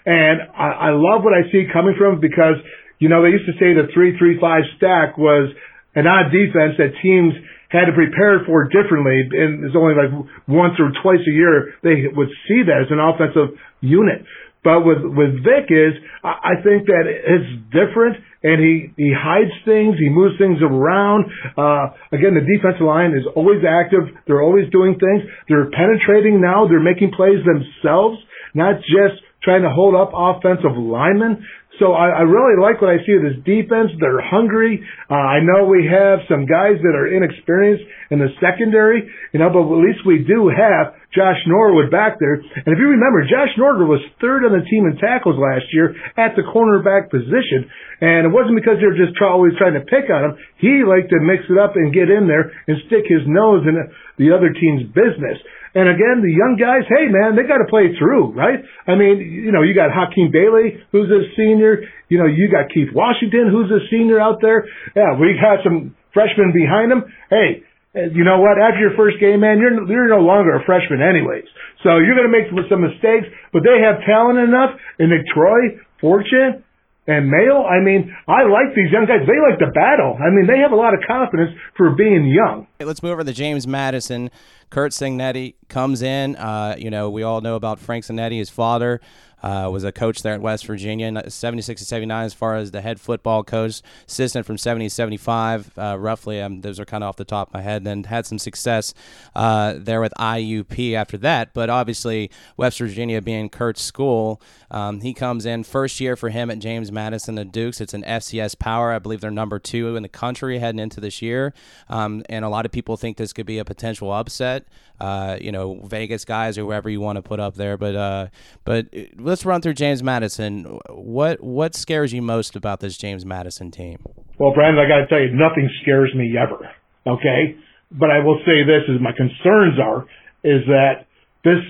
And 0.09 0.41
I, 0.57 0.89
I 0.89 0.91
love 0.97 1.21
what 1.21 1.37
I 1.37 1.45
see 1.53 1.69
coming 1.69 1.93
from 2.01 2.17
because 2.17 2.57
you 2.97 3.13
know 3.13 3.21
they 3.21 3.29
used 3.29 3.45
to 3.45 3.53
say 3.61 3.77
the 3.77 3.93
three 3.93 4.17
three 4.17 4.41
five 4.41 4.65
stack 4.81 5.21
was 5.21 5.53
an 5.93 6.09
odd 6.09 6.33
defense 6.33 6.81
that 6.81 6.97
teams 7.05 7.37
had 7.69 7.85
to 7.85 7.93
prepare 7.93 8.41
for 8.49 8.65
differently, 8.73 9.29
and 9.29 9.69
it's 9.69 9.77
only 9.77 9.93
like 9.93 10.09
once 10.49 10.81
or 10.81 10.97
twice 11.05 11.21
a 11.21 11.35
year 11.37 11.77
they 11.85 12.09
would 12.09 12.33
see 12.49 12.65
that 12.65 12.89
as 12.89 12.89
an 12.89 12.97
offensive 12.97 13.53
unit. 13.85 14.25
But 14.65 14.89
with 14.89 15.05
with 15.05 15.45
Vic 15.45 15.69
is, 15.69 15.93
I 16.25 16.57
think 16.65 16.89
that 16.89 17.05
it's 17.05 17.53
different, 17.69 18.17
and 18.41 18.57
he 18.57 18.89
he 18.97 19.13
hides 19.13 19.53
things, 19.69 20.01
he 20.01 20.09
moves 20.09 20.41
things 20.41 20.65
around. 20.65 21.29
Uh, 21.53 21.93
again, 22.17 22.33
the 22.33 22.49
defensive 22.49 22.89
line 22.89 23.13
is 23.13 23.29
always 23.37 23.61
active; 23.61 24.09
they're 24.25 24.41
always 24.41 24.73
doing 24.73 24.97
things. 24.97 25.29
They're 25.53 25.69
penetrating 25.69 26.41
now; 26.41 26.65
they're 26.65 26.81
making 26.81 27.13
plays 27.13 27.45
themselves, 27.45 28.17
not 28.57 28.81
just 28.89 29.21
trying 29.43 29.63
to 29.63 29.71
hold 29.71 29.95
up 29.95 30.11
offensive 30.15 30.77
linemen. 30.77 31.47
So 31.79 31.95
I, 31.95 32.11
I 32.11 32.23
really 32.27 32.59
like 32.59 32.83
what 32.83 32.91
I 32.91 32.99
see 33.07 33.15
of 33.15 33.23
this 33.23 33.39
defense. 33.47 33.95
They're 34.03 34.19
hungry. 34.19 34.83
Uh, 35.07 35.15
I 35.15 35.39
know 35.47 35.71
we 35.71 35.87
have 35.87 36.27
some 36.27 36.43
guys 36.43 36.75
that 36.83 36.95
are 36.99 37.07
inexperienced 37.07 37.87
in 38.11 38.19
the 38.19 38.35
secondary, 38.43 39.07
you 39.31 39.39
know, 39.39 39.47
but 39.47 39.63
at 39.63 39.79
least 39.79 40.03
we 40.03 40.27
do 40.27 40.51
have 40.51 40.99
Josh 41.15 41.39
Norwood 41.47 41.95
back 41.95 42.19
there. 42.19 42.43
And 42.43 42.71
if 42.75 42.79
you 42.83 42.91
remember, 42.99 43.23
Josh 43.31 43.55
Norwood 43.55 43.87
was 43.87 44.03
third 44.19 44.43
on 44.43 44.59
the 44.59 44.67
team 44.67 44.91
in 44.91 44.99
tackles 44.99 45.39
last 45.39 45.71
year 45.71 45.95
at 46.19 46.35
the 46.35 46.43
cornerback 46.43 47.15
position. 47.15 47.71
And 48.03 48.27
it 48.27 48.33
wasn't 48.35 48.59
because 48.59 48.83
they 48.83 48.91
were 48.91 48.99
just 48.99 49.15
try, 49.15 49.31
always 49.31 49.55
trying 49.55 49.79
to 49.79 49.87
pick 49.87 50.11
on 50.11 50.31
him. 50.31 50.35
He 50.59 50.83
liked 50.83 51.15
to 51.15 51.23
mix 51.23 51.47
it 51.47 51.63
up 51.63 51.79
and 51.79 51.95
get 51.95 52.11
in 52.11 52.27
there 52.27 52.51
and 52.67 52.83
stick 52.91 53.07
his 53.07 53.23
nose 53.23 53.63
in 53.71 53.79
the 54.19 54.35
other 54.35 54.51
team's 54.51 54.91
business. 54.91 55.39
And 55.75 55.89
again, 55.89 56.25
the 56.25 56.33
young 56.33 56.57
guys, 56.57 56.89
hey 56.89 57.09
man, 57.13 57.37
they 57.37 57.45
got 57.45 57.61
to 57.61 57.69
play 57.69 57.93
through, 57.99 58.33
right? 58.33 58.65
I 58.89 58.97
mean, 58.97 59.21
you 59.21 59.53
know, 59.53 59.61
you 59.61 59.75
got 59.75 59.93
Hakeem 59.93 60.33
Bailey, 60.33 60.81
who's 60.93 61.13
a 61.13 61.29
senior. 61.37 61.85
You 62.09 62.19
know, 62.19 62.27
you 62.27 62.49
got 62.49 62.73
Keith 62.73 62.89
Washington, 62.95 63.53
who's 63.53 63.69
a 63.69 63.85
senior 63.93 64.21
out 64.21 64.41
there. 64.41 64.65
Yeah, 64.97 65.19
we 65.21 65.37
got 65.37 65.61
some 65.65 65.95
freshmen 66.13 66.57
behind 66.57 66.93
him. 66.93 67.05
Hey, 67.29 67.63
you 67.95 68.25
know 68.25 68.41
what? 68.41 68.57
After 68.57 68.81
your 68.81 68.97
first 68.97 69.21
game, 69.21 69.41
man, 69.41 69.59
you're 69.59 69.75
you're 69.89 70.09
no 70.09 70.25
longer 70.25 70.57
a 70.57 70.65
freshman, 70.65 71.01
anyways. 71.03 71.49
So 71.83 71.99
you're 71.99 72.17
going 72.17 72.31
to 72.31 72.35
make 72.35 72.49
some 72.69 72.83
mistakes, 72.83 73.29
but 73.53 73.63
they 73.63 73.81
have 73.85 74.05
talent 74.05 74.39
enough. 74.39 74.77
And 74.99 75.11
Nick 75.11 75.27
Troy, 75.33 75.81
Fortune, 76.01 76.65
and 77.09 77.31
male, 77.31 77.65
I 77.65 77.81
mean, 77.83 78.15
I 78.29 78.43
like 78.45 78.75
these 78.77 78.93
young 78.93 79.07
guys. 79.07 79.27
They 79.27 79.41
like 79.41 79.59
to 79.61 79.73
battle. 79.73 80.19
I 80.21 80.29
mean, 80.29 80.47
they 80.47 80.59
have 80.59 80.73
a 80.73 80.77
lot 80.77 80.93
of 80.93 81.01
confidence 81.09 81.51
for 81.75 81.97
being 81.97 82.27
young. 82.27 82.67
Hey, 82.79 82.85
let's 82.85 83.03
move 83.03 83.13
over 83.13 83.25
to 83.25 83.33
James 83.33 83.67
Madison. 83.67 84.31
Curt 84.69 84.93
Cignetti 84.93 85.55
comes 85.69 86.03
in. 86.03 86.37
Uh, 86.37 86.77
you 86.79 86.91
know, 86.91 87.09
we 87.09 87.23
all 87.23 87.41
know 87.41 87.57
about 87.57 87.79
Frank 87.79 88.05
Cignetti, 88.05 88.39
his 88.39 88.51
father. 88.51 89.01
Uh, 89.43 89.69
was 89.73 89.85
a 89.85 89.93
coach 89.93 90.23
there 90.23 90.35
at 90.35 90.41
West 90.41 90.67
Virginia, 90.67 91.31
76 91.31 91.81
to 91.81 91.87
79 91.87 92.25
as 92.25 92.35
far 92.35 92.57
as 92.57 92.71
the 92.71 92.81
head 92.81 93.01
football 93.01 93.45
coach, 93.45 93.83
assistant 94.07 94.47
from 94.47 94.59
70 94.59 94.87
to 94.87 94.91
75, 94.91 95.79
uh, 95.79 95.97
roughly. 95.99 96.41
Um, 96.41 96.61
those 96.63 96.81
are 96.81 96.85
kind 96.85 97.05
of 97.05 97.09
off 97.09 97.17
the 97.17 97.25
top 97.25 97.49
of 97.49 97.55
my 97.55 97.63
head. 97.63 97.85
Then 97.85 98.05
had 98.05 98.27
some 98.27 98.39
success 98.39 98.95
uh, 99.35 99.75
there 99.77 100.01
with 100.01 100.13
IUP 100.19 100.95
after 100.95 101.17
that. 101.19 101.55
But 101.55 101.71
obviously, 101.71 102.31
West 102.57 102.79
Virginia 102.79 103.23
being 103.23 103.49
Curt's 103.49 103.83
school, 103.83 104.41
um, 104.71 105.01
he 105.01 105.15
comes 105.15 105.47
in 105.47 105.65
first 105.65 106.01
year 106.01 106.17
for 106.17 106.31
him 106.31 106.51
at 106.51 106.59
James 106.59 106.91
Madison, 106.91 107.37
the 107.37 107.45
Dukes. 107.45 107.81
It's 107.81 107.95
an 107.95 108.03
FCS 108.03 108.59
power. 108.59 108.93
I 108.93 108.99
believe 108.99 109.21
they're 109.21 109.31
number 109.31 109.59
two 109.59 109.97
in 109.97 110.03
the 110.03 110.09
country 110.09 110.59
heading 110.59 110.81
into 110.81 111.01
this 111.01 111.23
year. 111.23 111.55
Um, 111.89 112.25
and 112.29 112.45
a 112.45 112.49
lot 112.49 112.67
of 112.67 112.73
people 112.73 112.97
think 112.97 113.17
this 113.17 113.33
could 113.33 113.47
be 113.47 113.59
a 113.59 113.65
potential 113.65 114.13
upset. 114.13 114.67
Uh, 115.01 115.39
you 115.41 115.53
know, 115.53 115.81
Vegas 115.85 116.25
guys 116.25 116.59
or 116.59 116.63
whoever 116.63 116.91
you 116.91 117.01
want 117.01 117.17
to 117.17 117.23
put 117.23 117.39
up 117.39 117.55
there. 117.55 117.77
But 117.77 117.95
uh, 117.95 118.27
but 118.65 118.87
let's 119.29 119.45
run 119.45 119.61
through 119.61 119.75
James 119.75 120.03
Madison. 120.03 120.81
What 120.89 121.43
what 121.43 121.75
scares 121.75 122.13
you 122.13 122.23
most 122.23 122.57
about 122.57 122.81
this 122.81 122.97
James 122.97 123.25
Madison 123.25 123.71
team? 123.71 123.99
Well, 124.39 124.53
Brandon, 124.55 124.83
I 124.85 124.89
got 124.89 125.05
to 125.05 125.07
tell 125.07 125.21
you, 125.21 125.31
nothing 125.35 125.69
scares 125.83 126.13
me 126.15 126.35
ever. 126.37 126.71
Okay, 127.07 127.57
but 127.93 128.11
I 128.11 128.25
will 128.25 128.41
say 128.45 128.65
this: 128.65 128.83
is 128.89 129.01
my 129.01 129.13
concerns 129.13 129.79
are 129.79 130.07
is 130.45 130.65
that 130.67 131.07
this 131.45 131.61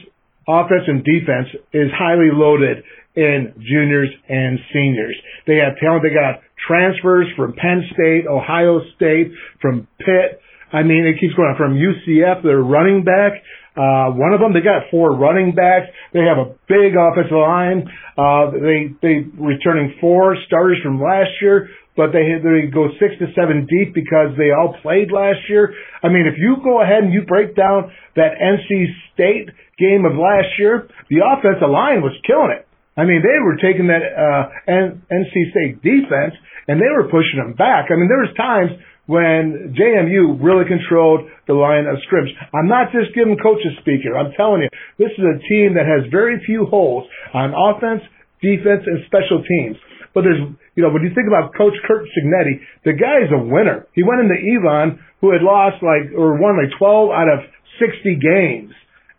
offense 0.46 0.84
and 0.86 1.04
defense 1.04 1.48
is 1.72 1.90
highly 1.92 2.30
loaded 2.32 2.84
in 3.16 3.52
juniors 3.58 4.08
and 4.28 4.58
seniors. 4.72 5.16
They 5.46 5.56
have 5.56 5.76
talent. 5.80 6.04
They 6.04 6.14
got 6.14 6.40
transfers 6.66 7.26
from 7.36 7.54
Penn 7.54 7.82
State, 7.92 8.26
Ohio 8.28 8.80
State, 8.94 9.32
from 9.60 9.88
Pitt. 9.98 10.40
I 10.72 10.82
mean, 10.82 11.06
it 11.06 11.18
keeps 11.18 11.34
going 11.34 11.48
on 11.48 11.56
from 11.56 11.74
UCF. 11.74 12.42
Their 12.42 12.60
running 12.60 13.04
back. 13.04 13.32
Uh, 13.78 14.10
one 14.18 14.34
of 14.34 14.42
them, 14.42 14.50
they 14.50 14.60
got 14.60 14.90
four 14.90 15.14
running 15.14 15.54
backs. 15.54 15.86
They 16.10 16.26
have 16.26 16.42
a 16.42 16.50
big 16.66 16.98
offensive 16.98 17.38
line. 17.38 17.86
Uh, 18.18 18.50
they, 18.50 18.90
they 18.98 19.22
returning 19.38 19.94
four 20.02 20.34
starters 20.50 20.82
from 20.82 20.98
last 20.98 21.30
year, 21.38 21.70
but 21.94 22.10
they, 22.10 22.42
they 22.42 22.66
go 22.74 22.90
six 22.98 23.14
to 23.22 23.30
seven 23.38 23.70
deep 23.70 23.94
because 23.94 24.34
they 24.34 24.50
all 24.50 24.74
played 24.82 25.14
last 25.14 25.46
year. 25.46 25.70
I 26.02 26.10
mean, 26.10 26.26
if 26.26 26.34
you 26.42 26.58
go 26.58 26.82
ahead 26.82 27.06
and 27.06 27.14
you 27.14 27.22
break 27.22 27.54
down 27.54 27.94
that 28.18 28.34
NC 28.42 28.90
State 29.14 29.54
game 29.78 30.02
of 30.02 30.18
last 30.18 30.58
year, 30.58 30.90
the 31.06 31.22
offensive 31.22 31.70
line 31.70 32.02
was 32.02 32.18
killing 32.26 32.50
it. 32.58 32.66
I 32.98 33.06
mean, 33.06 33.22
they 33.22 33.38
were 33.38 33.62
taking 33.62 33.86
that, 33.94 34.02
uh, 34.02 34.50
NC 34.66 35.54
State 35.54 35.78
defense 35.86 36.34
and 36.66 36.82
they 36.82 36.90
were 36.90 37.06
pushing 37.06 37.38
them 37.38 37.54
back. 37.54 37.94
I 37.94 37.94
mean, 37.94 38.10
there 38.10 38.26
was 38.26 38.34
times 38.34 38.74
when 39.08 39.72
JMU 39.72 40.36
really 40.36 40.68
controlled 40.68 41.24
the 41.48 41.56
line 41.56 41.88
of 41.88 41.96
scrimmage. 42.04 42.36
I'm 42.52 42.68
not 42.68 42.92
just 42.92 43.16
giving 43.16 43.40
coach 43.40 43.64
a 43.64 43.72
speaker. 43.80 44.12
I'm 44.12 44.36
telling 44.36 44.60
you, 44.60 44.68
this 45.00 45.08
is 45.16 45.24
a 45.24 45.40
team 45.48 45.80
that 45.80 45.88
has 45.88 46.12
very 46.12 46.36
few 46.44 46.68
holes 46.68 47.08
on 47.32 47.56
offense, 47.56 48.04
defense, 48.44 48.84
and 48.84 49.00
special 49.08 49.40
teams. 49.40 49.80
But 50.12 50.28
there's, 50.28 50.44
you 50.76 50.84
know, 50.84 50.92
when 50.92 51.08
you 51.08 51.12
think 51.16 51.24
about 51.24 51.56
Coach 51.56 51.72
Curt 51.88 52.04
Cignetti, 52.12 52.60
the 52.84 52.92
guy 52.92 53.24
is 53.24 53.32
a 53.32 53.40
winner. 53.40 53.88
He 53.96 54.04
went 54.04 54.20
into 54.20 54.36
Elon, 54.36 55.00
who 55.24 55.32
had 55.32 55.40
lost 55.40 55.80
like, 55.80 56.12
or 56.12 56.36
won 56.36 56.60
like 56.60 56.76
12 56.76 57.08
out 57.08 57.32
of 57.32 57.48
60 57.80 58.12
games 58.20 58.76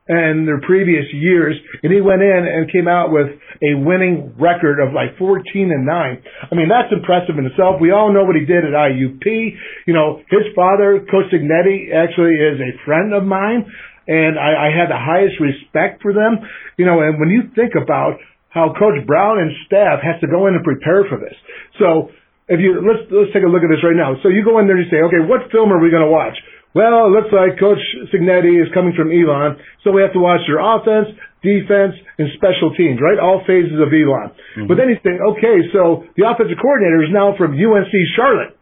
and 0.10 0.50
their 0.50 0.60
previous 0.60 1.06
years, 1.14 1.54
and 1.86 1.94
he 1.94 2.02
went 2.02 2.26
in 2.26 2.42
and 2.50 2.66
came 2.74 2.90
out 2.90 3.14
with 3.14 3.30
a 3.62 3.78
winning 3.78 4.34
record 4.42 4.82
of 4.82 4.90
like 4.90 5.14
14 5.22 5.46
and 5.70 5.86
9. 5.86 6.50
I 6.50 6.54
mean, 6.58 6.66
that's 6.66 6.90
impressive 6.90 7.38
in 7.38 7.46
itself. 7.46 7.78
We 7.78 7.94
all 7.94 8.10
know 8.10 8.26
what 8.26 8.34
he 8.34 8.44
did 8.44 8.66
at 8.66 8.74
IUP. 8.74 9.26
You 9.86 9.94
know, 9.94 10.18
his 10.34 10.50
father, 10.58 11.06
Coach 11.06 11.30
Cignetti, 11.30 11.94
actually 11.94 12.42
is 12.42 12.58
a 12.58 12.74
friend 12.90 13.14
of 13.14 13.22
mine, 13.22 13.70
and 14.10 14.42
I, 14.42 14.68
I 14.68 14.70
had 14.74 14.90
the 14.90 14.98
highest 14.98 15.38
respect 15.38 16.02
for 16.02 16.10
them. 16.10 16.42
You 16.82 16.90
know, 16.90 17.06
and 17.06 17.22
when 17.22 17.30
you 17.30 17.54
think 17.54 17.78
about 17.78 18.18
how 18.50 18.74
Coach 18.74 19.06
Brown 19.06 19.38
and 19.38 19.54
staff 19.70 20.02
has 20.02 20.18
to 20.26 20.28
go 20.28 20.50
in 20.50 20.58
and 20.58 20.66
prepare 20.66 21.06
for 21.06 21.22
this. 21.22 21.38
So, 21.78 22.10
if 22.50 22.58
you 22.58 22.82
let's 22.82 23.06
let's 23.14 23.30
take 23.30 23.46
a 23.46 23.52
look 23.52 23.62
at 23.62 23.70
this 23.70 23.86
right 23.86 23.94
now. 23.94 24.18
So 24.26 24.34
you 24.34 24.42
go 24.42 24.58
in 24.58 24.66
there 24.66 24.74
and 24.74 24.82
you 24.82 24.90
say, 24.90 25.06
okay, 25.06 25.22
what 25.22 25.54
film 25.54 25.70
are 25.70 25.78
we 25.78 25.94
going 25.94 26.02
to 26.02 26.10
watch? 26.10 26.34
Well, 26.78 27.10
it 27.10 27.14
looks 27.18 27.34
like 27.34 27.58
Coach 27.58 27.82
Cignetti 28.14 28.54
is 28.62 28.70
coming 28.78 28.94
from 28.94 29.10
Elon, 29.10 29.58
so 29.82 29.90
we 29.90 30.06
have 30.06 30.14
to 30.14 30.22
watch 30.22 30.46
their 30.46 30.62
offense, 30.62 31.18
defense, 31.42 31.98
and 32.22 32.30
special 32.38 32.78
teams, 32.78 33.02
right? 33.02 33.18
All 33.18 33.42
phases 33.42 33.82
of 33.82 33.90
Elon. 33.90 34.30
Mm-hmm. 34.30 34.68
But 34.70 34.78
then 34.78 34.94
he's 34.94 35.02
think, 35.02 35.18
okay, 35.18 35.66
so 35.74 36.06
the 36.14 36.30
offensive 36.30 36.62
coordinator 36.62 37.02
is 37.02 37.10
now 37.10 37.34
from 37.34 37.58
UNC 37.58 37.90
Charlotte, 38.14 38.54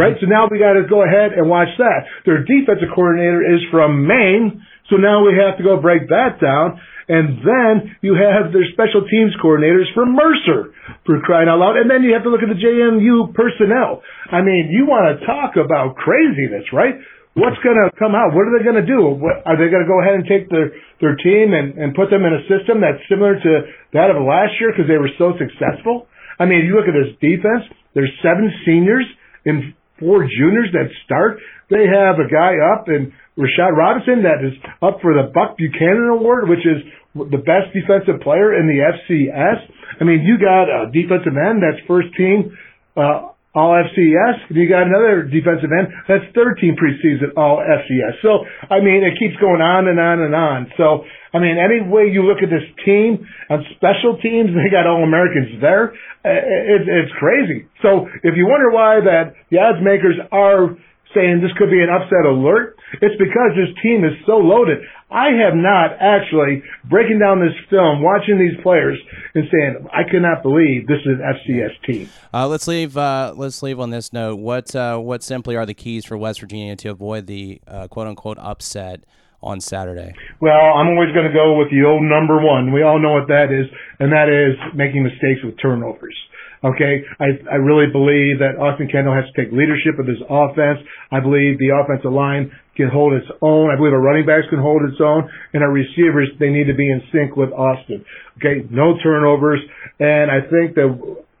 right? 0.00 0.16
Mm-hmm. 0.16 0.24
So 0.24 0.32
now 0.32 0.48
we 0.48 0.56
got 0.56 0.80
to 0.80 0.88
go 0.88 1.04
ahead 1.04 1.36
and 1.36 1.52
watch 1.52 1.68
that. 1.76 2.08
Their 2.24 2.40
defensive 2.40 2.88
coordinator 2.88 3.44
is 3.44 3.60
from 3.68 4.08
Maine, 4.08 4.64
so 4.88 4.96
now 4.96 5.20
we 5.20 5.36
have 5.36 5.60
to 5.60 5.64
go 5.64 5.76
break 5.76 6.08
that 6.08 6.40
down. 6.40 6.80
And 7.12 7.44
then 7.44 7.96
you 8.00 8.16
have 8.16 8.54
their 8.54 8.64
special 8.72 9.04
teams 9.04 9.36
coordinators 9.42 9.92
from 9.92 10.16
Mercer 10.16 10.72
for 11.04 11.20
crying 11.20 11.50
out 11.50 11.58
loud. 11.58 11.76
And 11.76 11.90
then 11.90 12.00
you 12.00 12.14
have 12.14 12.22
to 12.22 12.30
look 12.30 12.40
at 12.40 12.48
the 12.48 12.56
JMU 12.56 13.34
personnel. 13.34 14.00
I 14.30 14.40
mean, 14.40 14.70
you 14.70 14.86
want 14.86 15.20
to 15.20 15.26
talk 15.26 15.58
about 15.58 15.96
craziness, 15.98 16.72
right? 16.72 16.94
What's 17.34 17.60
going 17.64 17.78
to 17.80 17.88
come 17.96 18.12
out? 18.12 18.36
What 18.36 18.48
are 18.48 18.54
they 18.56 18.64
going 18.64 18.80
to 18.80 18.88
do? 18.88 19.16
What, 19.16 19.44
are 19.48 19.56
they 19.56 19.72
going 19.72 19.84
to 19.84 19.90
go 19.90 20.00
ahead 20.00 20.20
and 20.20 20.24
take 20.28 20.48
their 20.52 20.72
their 21.00 21.16
team 21.18 21.56
and, 21.56 21.74
and 21.80 21.96
put 21.96 22.12
them 22.12 22.24
in 22.24 22.32
a 22.32 22.42
system 22.46 22.84
that's 22.84 23.00
similar 23.08 23.36
to 23.36 23.52
that 23.96 24.12
of 24.12 24.20
last 24.22 24.56
year 24.60 24.72
because 24.72 24.88
they 24.88 25.00
were 25.00 25.12
so 25.16 25.34
successful? 25.40 26.06
I 26.38 26.44
mean, 26.44 26.64
if 26.64 26.66
you 26.68 26.76
look 26.76 26.88
at 26.88 26.96
this 26.96 27.12
defense, 27.20 27.68
there's 27.94 28.12
seven 28.24 28.52
seniors 28.64 29.06
and 29.44 29.74
four 30.00 30.24
juniors 30.26 30.72
that 30.72 30.88
start. 31.04 31.38
They 31.70 31.88
have 31.88 32.20
a 32.20 32.28
guy 32.28 32.56
up 32.74 32.88
in 32.88 33.12
Rashad 33.38 33.72
Robinson 33.72 34.24
that 34.28 34.44
is 34.44 34.52
up 34.82 35.00
for 35.00 35.14
the 35.16 35.32
Buck 35.32 35.56
Buchanan 35.56 36.12
Award, 36.12 36.48
which 36.48 36.64
is 36.64 36.84
the 37.14 37.40
best 37.40 37.72
defensive 37.72 38.20
player 38.20 38.52
in 38.56 38.68
the 38.68 38.80
FCS. 38.80 39.58
I 40.00 40.04
mean, 40.04 40.24
you 40.24 40.36
got 40.36 40.68
a 40.68 40.90
defensive 40.92 41.36
end 41.36 41.62
that's 41.64 41.80
first 41.86 42.08
team 42.16 42.56
uh, 42.96 43.31
all 43.54 43.76
FCS. 43.76 44.48
You 44.48 44.68
got 44.68 44.88
another 44.88 45.28
defensive 45.28 45.68
end 45.68 45.92
that's 46.08 46.24
third 46.34 46.56
team 46.60 46.74
preseason 46.76 47.36
All 47.36 47.60
FCS. 47.60 48.22
So 48.22 48.44
I 48.68 48.80
mean, 48.80 49.04
it 49.04 49.18
keeps 49.20 49.36
going 49.40 49.60
on 49.60 49.88
and 49.88 50.00
on 50.00 50.20
and 50.20 50.34
on. 50.34 50.72
So 50.76 51.04
I 51.34 51.38
mean, 51.38 51.56
any 51.60 51.84
way 51.84 52.08
you 52.08 52.24
look 52.24 52.42
at 52.42 52.48
this 52.48 52.64
team 52.84 53.26
on 53.50 53.64
special 53.76 54.16
teams, 54.22 54.50
they 54.56 54.72
got 54.72 54.86
All 54.86 55.04
Americans 55.04 55.60
there. 55.60 55.92
It, 56.24 56.88
it's 56.88 57.12
crazy. 57.18 57.68
So 57.82 58.08
if 58.22 58.36
you 58.36 58.46
wonder 58.46 58.70
why 58.70 59.00
that 59.04 59.34
the 59.50 59.58
odds 59.58 59.82
makers 59.82 60.16
are 60.30 60.76
saying 61.14 61.40
this 61.40 61.52
could 61.58 61.70
be 61.70 61.80
an 61.80 61.88
upset 61.88 62.24
alert, 62.26 62.76
it's 63.00 63.16
because 63.18 63.52
this 63.56 63.72
team 63.82 64.04
is 64.04 64.12
so 64.26 64.36
loaded. 64.36 64.78
I 65.10 65.28
have 65.44 65.54
not 65.54 65.92
actually 66.00 66.62
breaking 66.88 67.18
down 67.18 67.40
this 67.40 67.54
film, 67.68 68.02
watching 68.02 68.38
these 68.38 68.58
players, 68.62 68.98
and 69.34 69.44
saying 69.50 69.86
I 69.92 70.08
cannot 70.10 70.42
believe 70.42 70.86
this 70.86 71.00
is 71.00 71.20
an 71.20 71.22
FCS 71.22 71.86
team. 71.86 72.08
Uh, 72.32 72.48
let's 72.48 72.66
leave. 72.66 72.96
Uh, 72.96 73.34
let's 73.36 73.62
leave 73.62 73.78
on 73.78 73.90
this 73.90 74.12
note. 74.12 74.36
What 74.36 74.74
uh, 74.74 74.98
what 74.98 75.22
simply 75.22 75.56
are 75.56 75.66
the 75.66 75.74
keys 75.74 76.04
for 76.04 76.16
West 76.16 76.40
Virginia 76.40 76.76
to 76.76 76.88
avoid 76.90 77.26
the 77.26 77.60
uh, 77.66 77.88
quote 77.88 78.06
unquote 78.06 78.38
upset? 78.38 79.04
on 79.42 79.60
Saturday? 79.60 80.14
Well, 80.40 80.54
I'm 80.54 80.86
always 80.94 81.12
going 81.12 81.26
to 81.26 81.34
go 81.34 81.58
with 81.58 81.66
the 81.66 81.82
old 81.82 82.02
number 82.02 82.40
one. 82.40 82.72
We 82.72 82.82
all 82.82 83.02
know 83.02 83.18
what 83.18 83.26
that 83.26 83.50
is, 83.50 83.66
and 83.98 84.12
that 84.12 84.30
is 84.30 84.54
making 84.72 85.02
mistakes 85.02 85.42
with 85.42 85.58
turnovers. 85.60 86.14
Okay, 86.62 87.02
I, 87.18 87.26
I 87.50 87.58
really 87.58 87.90
believe 87.90 88.38
that 88.38 88.54
Austin 88.54 88.86
Kendall 88.86 89.18
has 89.18 89.26
to 89.26 89.34
take 89.34 89.50
leadership 89.50 89.98
of 89.98 90.06
this 90.06 90.22
offense. 90.30 90.78
I 91.10 91.18
believe 91.18 91.58
the 91.58 91.74
offensive 91.74 92.14
line 92.14 92.54
can 92.78 92.86
hold 92.86 93.18
its 93.18 93.26
own. 93.42 93.66
I 93.70 93.74
believe 93.74 93.92
our 93.92 94.00
running 94.00 94.24
backs 94.24 94.46
can 94.46 94.62
hold 94.62 94.86
its 94.86 95.02
own, 95.02 95.26
and 95.52 95.62
our 95.62 95.74
receivers 95.74 96.30
they 96.38 96.54
need 96.54 96.70
to 96.70 96.78
be 96.78 96.86
in 96.86 97.02
sync 97.10 97.34
with 97.34 97.50
Austin. 97.50 98.06
Okay, 98.38 98.62
no 98.70 98.94
turnovers, 99.02 99.58
and 99.98 100.30
I 100.30 100.46
think 100.46 100.78
that 100.78 100.86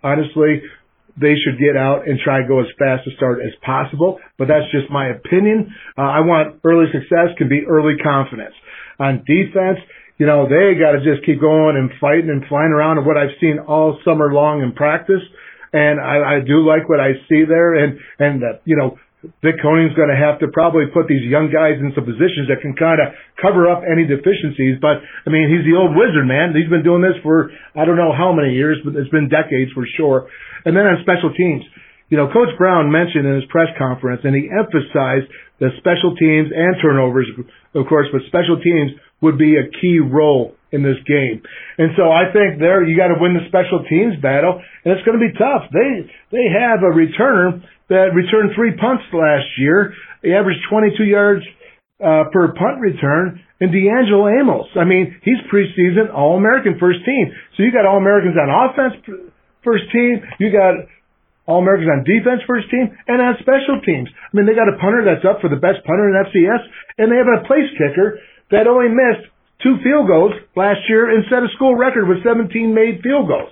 honestly 0.02 0.66
they 1.14 1.38
should 1.38 1.60
get 1.60 1.76
out 1.76 2.08
and 2.08 2.18
try 2.18 2.42
to 2.42 2.48
go 2.48 2.60
as 2.60 2.66
fast 2.78 3.06
a 3.06 3.14
start 3.14 3.40
as 3.46 3.54
possible. 3.62 4.18
But 4.38 4.48
that's 4.48 4.66
just 4.74 4.90
my 4.90 5.06
opinion. 5.06 5.70
Uh, 5.96 6.02
I 6.02 6.20
want 6.26 6.60
early 6.64 6.86
success 6.90 7.36
can 7.38 7.48
be 7.48 7.62
early 7.68 7.94
confidence. 8.02 8.54
On 8.98 9.22
defense, 9.22 9.78
you 10.22 10.30
know, 10.30 10.46
they 10.46 10.78
got 10.78 10.94
to 10.94 11.02
just 11.02 11.26
keep 11.26 11.42
going 11.42 11.74
and 11.74 11.90
fighting 11.98 12.30
and 12.30 12.46
flying 12.46 12.70
around 12.70 13.02
and 13.02 13.02
what 13.02 13.18
I've 13.18 13.34
seen 13.42 13.58
all 13.58 13.98
summer 14.06 14.30
long 14.30 14.62
in 14.62 14.70
practice. 14.70 15.18
And 15.74 15.98
I, 15.98 16.38
I 16.38 16.46
do 16.46 16.62
like 16.62 16.86
what 16.86 17.02
I 17.02 17.18
see 17.26 17.42
there. 17.42 17.74
And, 17.74 17.98
and, 18.22 18.38
uh, 18.38 18.62
you 18.62 18.78
know, 18.78 19.02
Vic 19.42 19.58
Koenning's 19.58 19.98
going 19.98 20.14
to 20.14 20.20
have 20.22 20.38
to 20.38 20.46
probably 20.54 20.86
put 20.94 21.10
these 21.10 21.26
young 21.26 21.50
guys 21.50 21.74
in 21.82 21.90
some 21.98 22.06
positions 22.06 22.46
that 22.54 22.62
can 22.62 22.78
kind 22.78 23.02
of 23.02 23.18
cover 23.34 23.66
up 23.66 23.82
any 23.82 24.06
deficiencies. 24.06 24.78
But 24.78 25.02
I 25.26 25.34
mean, 25.34 25.50
he's 25.50 25.66
the 25.66 25.74
old 25.74 25.98
wizard, 25.98 26.22
man. 26.22 26.54
He's 26.54 26.70
been 26.70 26.86
doing 26.86 27.02
this 27.02 27.18
for 27.26 27.50
I 27.74 27.82
don't 27.82 27.98
know 27.98 28.14
how 28.14 28.30
many 28.30 28.54
years, 28.54 28.78
but 28.86 28.94
it's 28.94 29.10
been 29.10 29.26
decades 29.26 29.74
for 29.74 29.82
sure. 29.98 30.30
And 30.62 30.78
then 30.78 30.86
on 30.86 31.02
special 31.02 31.34
teams, 31.34 31.66
you 32.14 32.18
know, 32.18 32.30
Coach 32.30 32.54
Brown 32.62 32.94
mentioned 32.94 33.26
in 33.26 33.42
his 33.42 33.46
press 33.50 33.74
conference, 33.74 34.22
and 34.22 34.38
he 34.38 34.46
emphasized 34.46 35.26
that 35.58 35.74
special 35.82 36.14
teams 36.14 36.54
and 36.54 36.78
turnovers, 36.78 37.26
of 37.74 37.90
course, 37.90 38.06
but 38.14 38.22
special 38.30 38.62
teams 38.62 38.94
would 39.22 39.38
be 39.38 39.56
a 39.56 39.70
key 39.80 39.98
role 40.02 40.54
in 40.72 40.82
this 40.82 40.98
game. 41.06 41.40
And 41.78 41.92
so 41.96 42.10
I 42.10 42.32
think 42.32 42.58
there 42.58 42.82
you 42.82 42.96
got 42.96 43.14
to 43.14 43.20
win 43.20 43.38
the 43.38 43.46
special 43.46 43.84
teams 43.88 44.18
battle, 44.20 44.60
and 44.84 44.92
it's 44.92 45.04
going 45.06 45.16
to 45.16 45.24
be 45.24 45.32
tough. 45.38 45.70
They 45.70 46.10
they 46.34 46.46
have 46.50 46.82
a 46.82 46.90
returner 46.90 47.62
that 47.88 48.16
returned 48.16 48.56
three 48.56 48.74
punts 48.76 49.04
last 49.12 49.46
year. 49.60 49.94
He 50.24 50.32
averaged 50.32 50.64
22 50.68 51.04
yards 51.04 51.44
uh, 52.00 52.32
per 52.32 52.52
punt 52.56 52.80
return. 52.80 53.44
And 53.62 53.70
D'Angelo 53.70 54.26
Amos, 54.26 54.66
I 54.74 54.82
mean, 54.82 55.14
he's 55.22 55.38
preseason 55.46 56.10
All 56.10 56.34
American 56.34 56.74
first 56.82 56.98
team. 57.06 57.30
So 57.54 57.62
you 57.62 57.70
got 57.70 57.86
All 57.86 57.94
Americans 57.94 58.34
on 58.34 58.50
offense 58.50 58.98
first 59.62 59.86
team, 59.94 60.18
you 60.42 60.50
got 60.50 60.90
All 61.46 61.62
Americans 61.62 61.86
on 61.94 62.02
defense 62.02 62.42
first 62.42 62.66
team, 62.74 62.90
and 63.06 63.22
on 63.22 63.38
special 63.38 63.78
teams. 63.86 64.10
I 64.10 64.30
mean, 64.34 64.50
they 64.50 64.58
got 64.58 64.66
a 64.66 64.74
punter 64.82 65.06
that's 65.06 65.22
up 65.22 65.38
for 65.38 65.46
the 65.46 65.62
best 65.62 65.78
punter 65.86 66.10
in 66.10 66.18
FCS, 66.26 66.62
and 66.98 67.06
they 67.06 67.22
have 67.22 67.30
a 67.30 67.46
place 67.46 67.70
kicker 67.78 68.18
that 68.52 68.68
only 68.68 68.92
missed 68.92 69.32
two 69.64 69.80
field 69.82 70.06
goals 70.06 70.32
last 70.54 70.84
year 70.88 71.08
and 71.10 71.24
set 71.28 71.42
a 71.42 71.50
school 71.56 71.74
record 71.74 72.06
with 72.06 72.22
17 72.22 72.52
made 72.72 73.00
field 73.02 73.26
goals. 73.26 73.50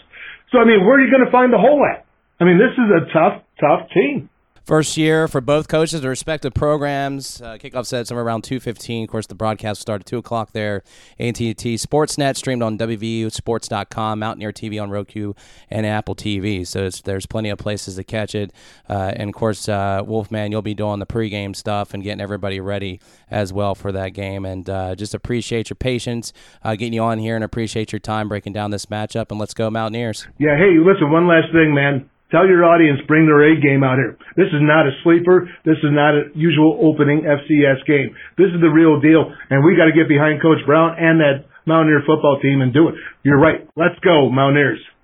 So, 0.53 0.59
I 0.59 0.65
mean, 0.65 0.85
where 0.85 0.99
are 0.99 1.03
you 1.03 1.11
going 1.11 1.25
to 1.25 1.33
find 1.33 1.53
the 1.53 1.59
hole 1.59 1.81
at? 1.89 2.05
I 2.39 2.45
mean, 2.45 2.59
this 2.59 2.75
is 2.75 2.89
a 2.91 3.03
tough, 3.13 3.43
tough 3.61 3.89
team. 3.95 4.29
First 4.71 4.97
year 4.97 5.27
for 5.27 5.41
both 5.41 5.67
coaches, 5.67 6.01
their 6.01 6.11
respective 6.11 6.55
programs. 6.55 7.43
Uh, 7.43 7.59
kickoff 7.59 7.87
said 7.87 8.07
somewhere 8.07 8.25
around 8.25 8.45
2.15. 8.45 9.03
Of 9.03 9.11
course, 9.11 9.27
the 9.27 9.35
broadcast 9.35 9.81
started 9.81 10.07
2 10.07 10.19
o'clock 10.19 10.53
there. 10.53 10.85
AT&T 11.19 11.55
Sportsnet 11.57 12.37
streamed 12.37 12.63
on 12.63 12.79
WVUSports.com, 12.79 14.21
Mountaineer 14.21 14.53
TV 14.53 14.81
on 14.81 14.89
Roku, 14.89 15.33
and 15.71 15.85
Apple 15.85 16.15
TV. 16.15 16.65
So 16.65 16.89
there's 17.03 17.27
plenty 17.27 17.49
of 17.51 17.59
places 17.59 17.97
to 17.97 18.05
catch 18.05 18.37
it. 18.37 18.53
Uh, 18.89 19.13
and, 19.17 19.31
of 19.31 19.35
course, 19.35 19.69
uh, 19.69 20.05
Wolfman, 20.07 20.53
you'll 20.53 20.63
be 20.63 20.75
doing 20.75 21.01
the 21.01 21.07
pregame 21.07 21.57
stuff 21.57 21.93
and 21.93 22.05
getting 22.05 22.21
everybody 22.21 22.61
ready 22.61 23.01
as 23.29 23.53
well 23.53 23.75
for 23.75 23.91
that 23.91 24.11
game. 24.11 24.45
And 24.45 24.71
uh, 24.71 24.95
just 24.95 25.15
appreciate 25.15 25.69
your 25.69 25.79
patience 25.79 26.33
uh, 26.63 26.77
getting 26.77 26.93
you 26.93 27.03
on 27.03 27.19
here 27.19 27.35
and 27.35 27.43
appreciate 27.43 27.91
your 27.91 27.99
time 27.99 28.29
breaking 28.29 28.53
down 28.53 28.71
this 28.71 28.87
matchup. 28.87 29.33
And 29.33 29.41
let's 29.41 29.53
go 29.53 29.69
Mountaineers. 29.69 30.29
Yeah, 30.39 30.57
hey, 30.57 30.79
listen, 30.79 31.11
one 31.11 31.27
last 31.27 31.51
thing, 31.51 31.75
man 31.75 32.09
Tell 32.31 32.47
your 32.47 32.65
audience, 32.65 33.01
bring 33.07 33.27
their 33.27 33.43
A 33.43 33.61
game 33.61 33.83
out 33.83 33.99
here. 33.99 34.15
This 34.39 34.55
is 34.55 34.63
not 34.63 34.87
a 34.87 34.95
sleeper. 35.03 35.51
This 35.67 35.79
is 35.83 35.91
not 35.91 36.15
a 36.15 36.23
usual 36.35 36.79
opening 36.79 37.27
FCS 37.27 37.83
game. 37.87 38.15
This 38.39 38.55
is 38.55 38.63
the 38.63 38.71
real 38.71 39.01
deal, 39.03 39.27
and 39.51 39.65
we 39.67 39.75
got 39.75 39.91
to 39.91 39.97
get 39.97 40.07
behind 40.07 40.41
Coach 40.41 40.63
Brown 40.65 40.95
and 40.99 41.19
that 41.19 41.51
Mountaineer 41.67 42.03
football 42.07 42.39
team 42.41 42.63
and 42.63 42.73
do 42.73 42.89
it. 42.89 42.95
You're 43.23 43.39
right. 43.41 43.67
Let's 43.77 43.99
go, 44.03 44.31
Mountaineers. 44.31 44.81